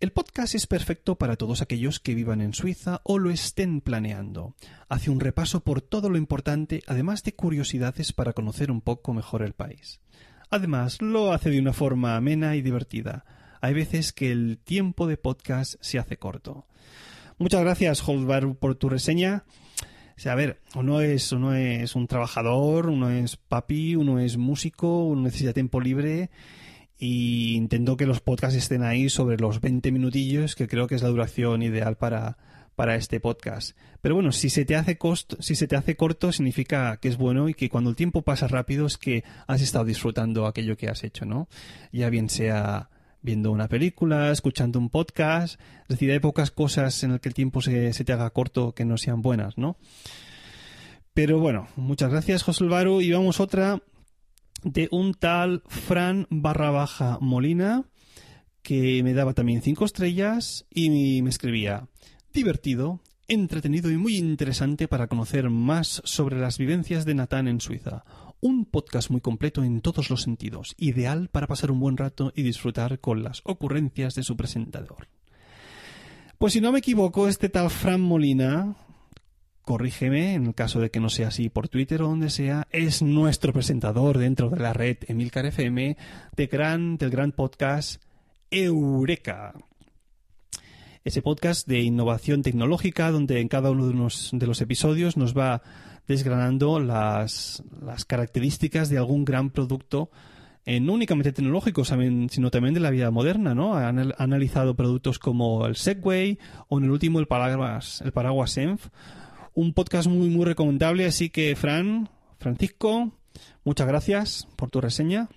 el 0.00 0.12
podcast 0.12 0.54
es 0.54 0.66
perfecto 0.66 1.16
para 1.16 1.36
todos 1.36 1.60
aquellos 1.60 2.00
que 2.00 2.14
vivan 2.14 2.40
en 2.40 2.54
Suiza 2.54 3.02
o 3.04 3.18
lo 3.18 3.30
estén 3.30 3.82
planeando. 3.82 4.54
Hace 4.88 5.10
un 5.10 5.20
repaso 5.20 5.60
por 5.64 5.82
todo 5.82 6.08
lo 6.08 6.16
importante, 6.16 6.82
además 6.86 7.22
de 7.22 7.34
curiosidades 7.34 8.14
para 8.14 8.32
conocer 8.32 8.70
un 8.70 8.80
poco 8.80 9.12
mejor 9.12 9.42
el 9.42 9.52
país. 9.52 10.00
Además, 10.48 11.02
lo 11.02 11.34
hace 11.34 11.50
de 11.50 11.60
una 11.60 11.74
forma 11.74 12.16
amena 12.16 12.56
y 12.56 12.62
divertida. 12.62 13.26
Hay 13.60 13.74
veces 13.74 14.14
que 14.14 14.32
el 14.32 14.58
tiempo 14.64 15.06
de 15.06 15.18
podcast 15.18 15.74
se 15.82 15.98
hace 15.98 16.16
corto. 16.16 16.66
Muchas 17.36 17.60
gracias, 17.60 18.06
Holzbar, 18.08 18.54
por 18.54 18.76
tu 18.76 18.88
reseña. 18.88 19.44
O 20.16 20.20
sea, 20.20 20.32
a 20.32 20.36
ver, 20.36 20.60
uno 20.74 21.00
es, 21.02 21.30
uno 21.32 21.54
es 21.54 21.94
un 21.94 22.06
trabajador, 22.06 22.88
uno 22.88 23.10
es 23.10 23.36
papi, 23.36 23.96
uno 23.96 24.18
es 24.18 24.38
músico, 24.38 25.04
uno 25.04 25.22
necesita 25.22 25.52
tiempo 25.52 25.80
libre 25.80 26.30
y 26.98 27.54
intento 27.54 27.98
que 27.98 28.06
los 28.06 28.20
podcasts 28.20 28.56
estén 28.56 28.82
ahí 28.82 29.10
sobre 29.10 29.36
los 29.36 29.60
20 29.60 29.92
minutillos, 29.92 30.54
que 30.54 30.68
creo 30.68 30.86
que 30.86 30.94
es 30.94 31.02
la 31.02 31.10
duración 31.10 31.62
ideal 31.62 31.96
para, 31.96 32.38
para 32.74 32.96
este 32.96 33.20
podcast. 33.20 33.76
Pero 34.00 34.14
bueno, 34.14 34.32
si 34.32 34.48
se 34.48 34.64
te 34.64 34.76
hace 34.76 34.96
costo, 34.96 35.36
si 35.40 35.54
se 35.54 35.66
te 35.66 35.76
hace 35.76 35.96
corto, 35.96 36.32
significa 36.32 36.96
que 36.98 37.08
es 37.08 37.18
bueno 37.18 37.50
y 37.50 37.54
que 37.54 37.68
cuando 37.68 37.90
el 37.90 37.96
tiempo 37.96 38.22
pasa 38.22 38.48
rápido 38.48 38.86
es 38.86 38.96
que 38.96 39.22
has 39.46 39.60
estado 39.60 39.84
disfrutando 39.84 40.46
aquello 40.46 40.78
que 40.78 40.88
has 40.88 41.04
hecho, 41.04 41.26
¿no? 41.26 41.48
Ya 41.92 42.08
bien 42.08 42.30
sea 42.30 42.88
viendo 43.26 43.50
una 43.50 43.68
película, 43.68 44.30
escuchando 44.30 44.78
un 44.78 44.88
podcast, 44.88 45.60
es 45.82 45.88
decir, 45.88 46.10
hay 46.12 46.20
pocas 46.20 46.52
cosas 46.52 47.02
en 47.02 47.10
las 47.10 47.20
que 47.20 47.28
el 47.28 47.34
tiempo 47.34 47.60
se, 47.60 47.92
se 47.92 48.04
te 48.04 48.12
haga 48.12 48.30
corto 48.30 48.72
que 48.72 48.84
no 48.86 48.96
sean 48.96 49.20
buenas, 49.20 49.58
¿no? 49.58 49.76
Pero 51.12 51.40
bueno, 51.40 51.66
muchas 51.76 52.10
gracias, 52.10 52.44
José 52.44 52.64
Alvaro, 52.64 53.00
y 53.00 53.10
vamos 53.10 53.40
otra 53.40 53.82
de 54.62 54.88
un 54.92 55.12
tal 55.12 55.62
Fran 55.66 56.26
barra 56.30 56.70
baja 56.70 57.18
Molina 57.20 57.84
que 58.62 59.02
me 59.02 59.12
daba 59.12 59.34
también 59.34 59.60
cinco 59.60 59.84
estrellas 59.84 60.64
y 60.70 61.22
me 61.22 61.30
escribía 61.30 61.88
divertido, 62.32 63.00
entretenido 63.28 63.90
y 63.90 63.96
muy 63.96 64.16
interesante 64.16 64.88
para 64.88 65.08
conocer 65.08 65.50
más 65.50 66.00
sobre 66.04 66.38
las 66.38 66.58
vivencias 66.58 67.04
de 67.04 67.14
Natán 67.14 67.48
en 67.48 67.60
Suiza. 67.60 68.04
Un 68.40 68.66
podcast 68.66 69.10
muy 69.10 69.20
completo 69.20 69.64
en 69.64 69.80
todos 69.80 70.10
los 70.10 70.22
sentidos, 70.22 70.74
ideal 70.78 71.28
para 71.28 71.46
pasar 71.46 71.70
un 71.70 71.80
buen 71.80 71.96
rato 71.96 72.32
y 72.36 72.42
disfrutar 72.42 73.00
con 73.00 73.22
las 73.22 73.40
ocurrencias 73.44 74.14
de 74.14 74.22
su 74.22 74.36
presentador. 74.36 75.08
Pues 76.38 76.52
si 76.52 76.60
no 76.60 76.70
me 76.70 76.80
equivoco, 76.80 77.28
este 77.28 77.48
tal 77.48 77.70
Fran 77.70 78.02
Molina, 78.02 78.76
corrígeme 79.62 80.34
en 80.34 80.46
el 80.46 80.54
caso 80.54 80.80
de 80.80 80.90
que 80.90 81.00
no 81.00 81.08
sea 81.08 81.28
así 81.28 81.48
por 81.48 81.68
Twitter 81.68 82.02
o 82.02 82.08
donde 82.08 82.28
sea, 82.28 82.68
es 82.70 83.00
nuestro 83.00 83.54
presentador 83.54 84.18
dentro 84.18 84.50
de 84.50 84.60
la 84.60 84.74
red 84.74 84.98
Emilcar 85.08 85.46
FM 85.46 85.96
gran, 86.36 86.98
del 86.98 87.10
gran 87.10 87.32
podcast 87.32 88.02
Eureka. 88.50 89.54
Ese 91.04 91.22
podcast 91.22 91.66
de 91.66 91.80
innovación 91.80 92.42
tecnológica 92.42 93.10
donde 93.10 93.40
en 93.40 93.48
cada 93.48 93.70
uno 93.70 93.88
de 93.88 93.94
de 94.32 94.46
los 94.46 94.60
episodios 94.60 95.16
nos 95.16 95.36
va 95.36 95.62
desgranando 96.06 96.80
las, 96.80 97.62
las 97.82 98.04
características 98.04 98.88
de 98.88 98.98
algún 98.98 99.24
gran 99.24 99.50
producto 99.50 100.10
eh, 100.68 100.80
no 100.80 100.94
únicamente 100.94 101.32
tecnológicos, 101.32 101.92
sino 102.28 102.50
también 102.50 102.74
de 102.74 102.80
la 102.80 102.90
vida 102.90 103.12
moderna, 103.12 103.54
¿no? 103.54 103.76
Han 103.76 104.00
ha 104.00 104.14
analizado 104.18 104.74
productos 104.74 105.20
como 105.20 105.64
el 105.64 105.76
Segway 105.76 106.40
o 106.66 106.78
en 106.78 106.84
el 106.84 106.90
último 106.90 107.20
el 107.20 107.28
paraguas, 107.28 108.00
el 108.04 108.10
paraguas 108.10 108.56
Enf. 108.58 108.88
Un 109.54 109.72
podcast 109.74 110.08
muy, 110.08 110.28
muy 110.28 110.44
recomendable, 110.44 111.06
así 111.06 111.30
que 111.30 111.54
Fran, 111.54 112.10
Francisco, 112.40 113.12
muchas 113.62 113.86
gracias 113.86 114.48
por 114.56 114.68
tu 114.70 114.80
reseña 114.80 115.28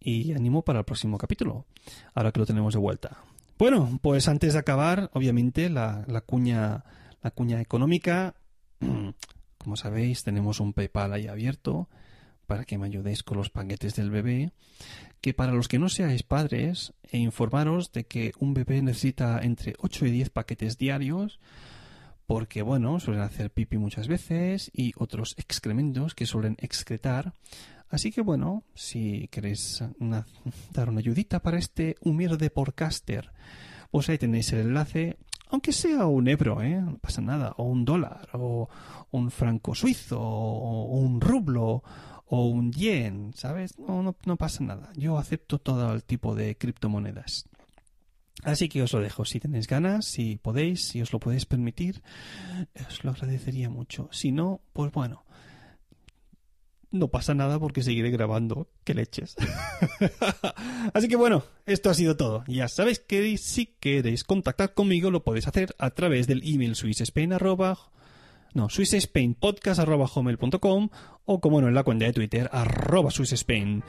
y 0.00 0.32
animo 0.32 0.62
para 0.62 0.80
el 0.80 0.84
próximo 0.84 1.16
capítulo, 1.16 1.66
ahora 2.12 2.32
que 2.32 2.40
lo 2.40 2.46
tenemos 2.46 2.74
de 2.74 2.80
vuelta. 2.80 3.18
Bueno, 3.56 4.00
pues 4.02 4.26
antes 4.26 4.54
de 4.54 4.58
acabar, 4.58 5.10
obviamente, 5.14 5.70
la, 5.70 6.04
la 6.08 6.22
cuña, 6.22 6.82
la 7.22 7.30
cuña 7.30 7.60
económica, 7.60 8.34
como 9.58 9.76
sabéis, 9.76 10.22
tenemos 10.22 10.60
un 10.60 10.72
PayPal 10.72 11.12
ahí 11.12 11.26
abierto 11.26 11.88
para 12.46 12.64
que 12.64 12.78
me 12.78 12.86
ayudéis 12.86 13.22
con 13.22 13.36
los 13.36 13.50
paquetes 13.50 13.94
del 13.94 14.10
bebé, 14.10 14.52
que 15.20 15.34
para 15.34 15.52
los 15.52 15.68
que 15.68 15.78
no 15.78 15.90
seáis 15.90 16.22
padres, 16.22 16.94
e 17.02 17.18
informaros 17.18 17.92
de 17.92 18.04
que 18.04 18.32
un 18.38 18.54
bebé 18.54 18.80
necesita 18.80 19.40
entre 19.42 19.74
8 19.78 20.06
y 20.06 20.10
10 20.12 20.30
paquetes 20.30 20.78
diarios, 20.78 21.40
porque 22.26 22.62
bueno, 22.62 23.00
suelen 23.00 23.22
hacer 23.22 23.50
pipi 23.50 23.78
muchas 23.78 24.08
veces 24.08 24.70
y 24.72 24.92
otros 24.96 25.34
excrementos 25.38 26.14
que 26.14 26.26
suelen 26.26 26.56
excretar. 26.58 27.34
Así 27.90 28.12
que 28.12 28.20
bueno, 28.20 28.64
si 28.74 29.28
queréis 29.28 29.82
dar 30.72 30.88
una 30.88 31.00
ayudita 31.00 31.40
para 31.40 31.58
este 31.58 31.96
humilde 32.00 32.50
podcaster, 32.50 33.32
pues 33.90 34.08
ahí 34.08 34.18
tenéis 34.18 34.52
el 34.52 34.60
enlace, 34.60 35.16
aunque 35.50 35.72
sea 35.72 36.06
un 36.06 36.28
euro, 36.28 36.62
¿eh? 36.62 36.80
no 36.80 36.98
pasa 36.98 37.20
nada, 37.20 37.54
o 37.56 37.64
un 37.64 37.84
dólar, 37.84 38.28
o 38.32 38.68
un 39.10 39.30
franco 39.30 39.74
suizo, 39.74 40.20
o 40.20 40.98
un 40.98 41.20
rublo, 41.20 41.82
o 42.26 42.46
un 42.46 42.72
yen, 42.72 43.32
¿sabes? 43.34 43.78
No, 43.78 44.02
no, 44.02 44.16
no 44.24 44.36
pasa 44.36 44.62
nada. 44.62 44.90
Yo 44.96 45.18
acepto 45.18 45.58
todo 45.58 45.92
el 45.92 46.04
tipo 46.04 46.34
de 46.34 46.56
criptomonedas. 46.56 47.46
Así 48.44 48.68
que 48.68 48.82
os 48.82 48.92
lo 48.92 49.00
dejo. 49.00 49.24
Si 49.24 49.40
tenéis 49.40 49.66
ganas, 49.66 50.04
si 50.04 50.36
podéis, 50.36 50.88
si 50.88 51.02
os 51.02 51.12
lo 51.12 51.18
podéis 51.18 51.46
permitir, 51.46 52.02
os 52.86 53.02
lo 53.02 53.10
agradecería 53.10 53.70
mucho. 53.70 54.08
Si 54.12 54.30
no, 54.30 54.60
pues 54.72 54.92
bueno, 54.92 55.24
no 56.90 57.08
pasa 57.08 57.34
nada 57.34 57.58
porque 57.58 57.82
seguiré 57.82 58.10
grabando. 58.10 58.68
Que 58.84 58.94
leches. 58.94 59.36
Así 60.94 61.08
que 61.08 61.16
bueno, 61.16 61.44
esto 61.66 61.90
ha 61.90 61.94
sido 61.94 62.16
todo. 62.16 62.44
Ya 62.46 62.68
sabéis 62.68 63.00
que 63.00 63.36
si 63.38 63.66
queréis 63.66 64.24
contactar 64.24 64.74
conmigo 64.74 65.10
lo 65.10 65.24
podéis 65.24 65.48
hacer 65.48 65.74
a 65.78 65.90
través 65.90 66.26
del 66.26 66.42
email 66.44 66.74
swissspain 66.74 67.32
no, 68.54 68.68
o 71.26 71.40
como 71.40 71.60
no 71.60 71.68
en 71.68 71.74
la 71.74 71.82
cuenta 71.82 72.06
de 72.06 72.12
Twitter 72.12 72.48
arroba 72.52 73.10
swissspain. 73.10 73.84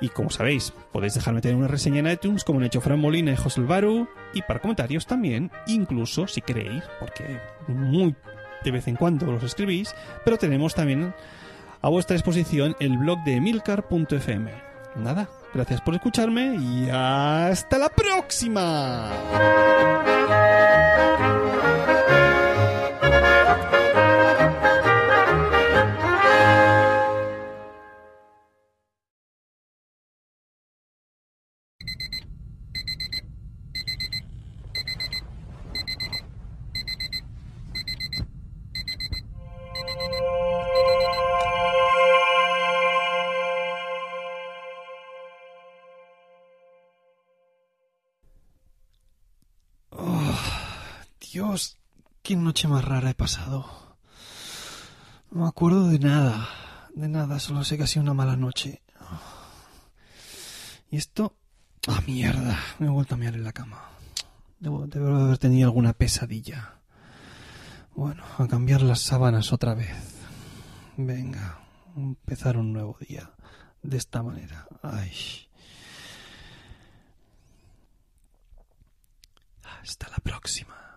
Y 0.00 0.08
como 0.08 0.30
sabéis, 0.30 0.72
podéis 0.92 1.14
dejarme 1.14 1.40
tener 1.40 1.56
una 1.56 1.68
reseña 1.68 2.00
en 2.00 2.10
iTunes 2.10 2.44
como 2.44 2.58
han 2.58 2.66
hecho 2.66 2.80
Fran 2.80 2.98
Molina 2.98 3.32
y 3.32 3.36
José 3.36 3.60
Alvaro 3.60 4.08
y 4.32 4.42
para 4.42 4.60
comentarios 4.60 5.06
también, 5.06 5.50
incluso 5.66 6.26
si 6.26 6.40
queréis, 6.40 6.82
porque 6.98 7.40
muy 7.68 8.14
de 8.64 8.70
vez 8.70 8.88
en 8.88 8.96
cuando 8.96 9.26
los 9.26 9.42
escribís, 9.42 9.94
pero 10.24 10.38
tenemos 10.38 10.74
también 10.74 11.14
a 11.84 11.90
vuestra 11.90 12.14
disposición 12.14 12.74
el 12.80 12.96
blog 12.96 13.22
de 13.24 13.42
milcar.fm. 13.42 14.50
Nada, 14.96 15.28
gracias 15.52 15.82
por 15.82 15.94
escucharme 15.94 16.56
y 16.56 16.88
hasta 16.90 17.76
la 17.76 17.90
próxima. 17.90 19.10
Qué 52.24 52.36
noche 52.36 52.68
más 52.68 52.82
rara 52.82 53.10
he 53.10 53.14
pasado. 53.14 53.98
No 55.30 55.42
me 55.42 55.48
acuerdo 55.48 55.88
de 55.88 55.98
nada, 55.98 56.48
de 56.94 57.06
nada, 57.06 57.38
solo 57.38 57.62
sé 57.64 57.76
que 57.76 57.82
ha 57.82 57.86
sido 57.86 58.02
una 58.02 58.14
mala 58.14 58.34
noche. 58.34 58.82
Y 60.90 60.96
esto... 60.96 61.36
¡Ah, 61.86 62.00
mierda! 62.06 62.58
Me 62.78 62.86
he 62.86 62.90
vuelto 62.90 63.14
a 63.14 63.18
mirar 63.18 63.34
en 63.34 63.44
la 63.44 63.52
cama. 63.52 63.90
Debo, 64.58 64.86
debo 64.86 65.14
haber 65.14 65.36
tenido 65.36 65.68
alguna 65.68 65.92
pesadilla. 65.92 66.78
Bueno, 67.94 68.24
a 68.38 68.48
cambiar 68.48 68.80
las 68.80 69.00
sábanas 69.00 69.52
otra 69.52 69.74
vez. 69.74 69.94
Venga, 70.96 71.60
empezar 71.94 72.56
un 72.56 72.72
nuevo 72.72 72.96
día. 73.06 73.32
De 73.82 73.98
esta 73.98 74.22
manera. 74.22 74.66
Ay. 74.82 75.12
Hasta 79.82 80.08
la 80.08 80.16
próxima. 80.16 80.93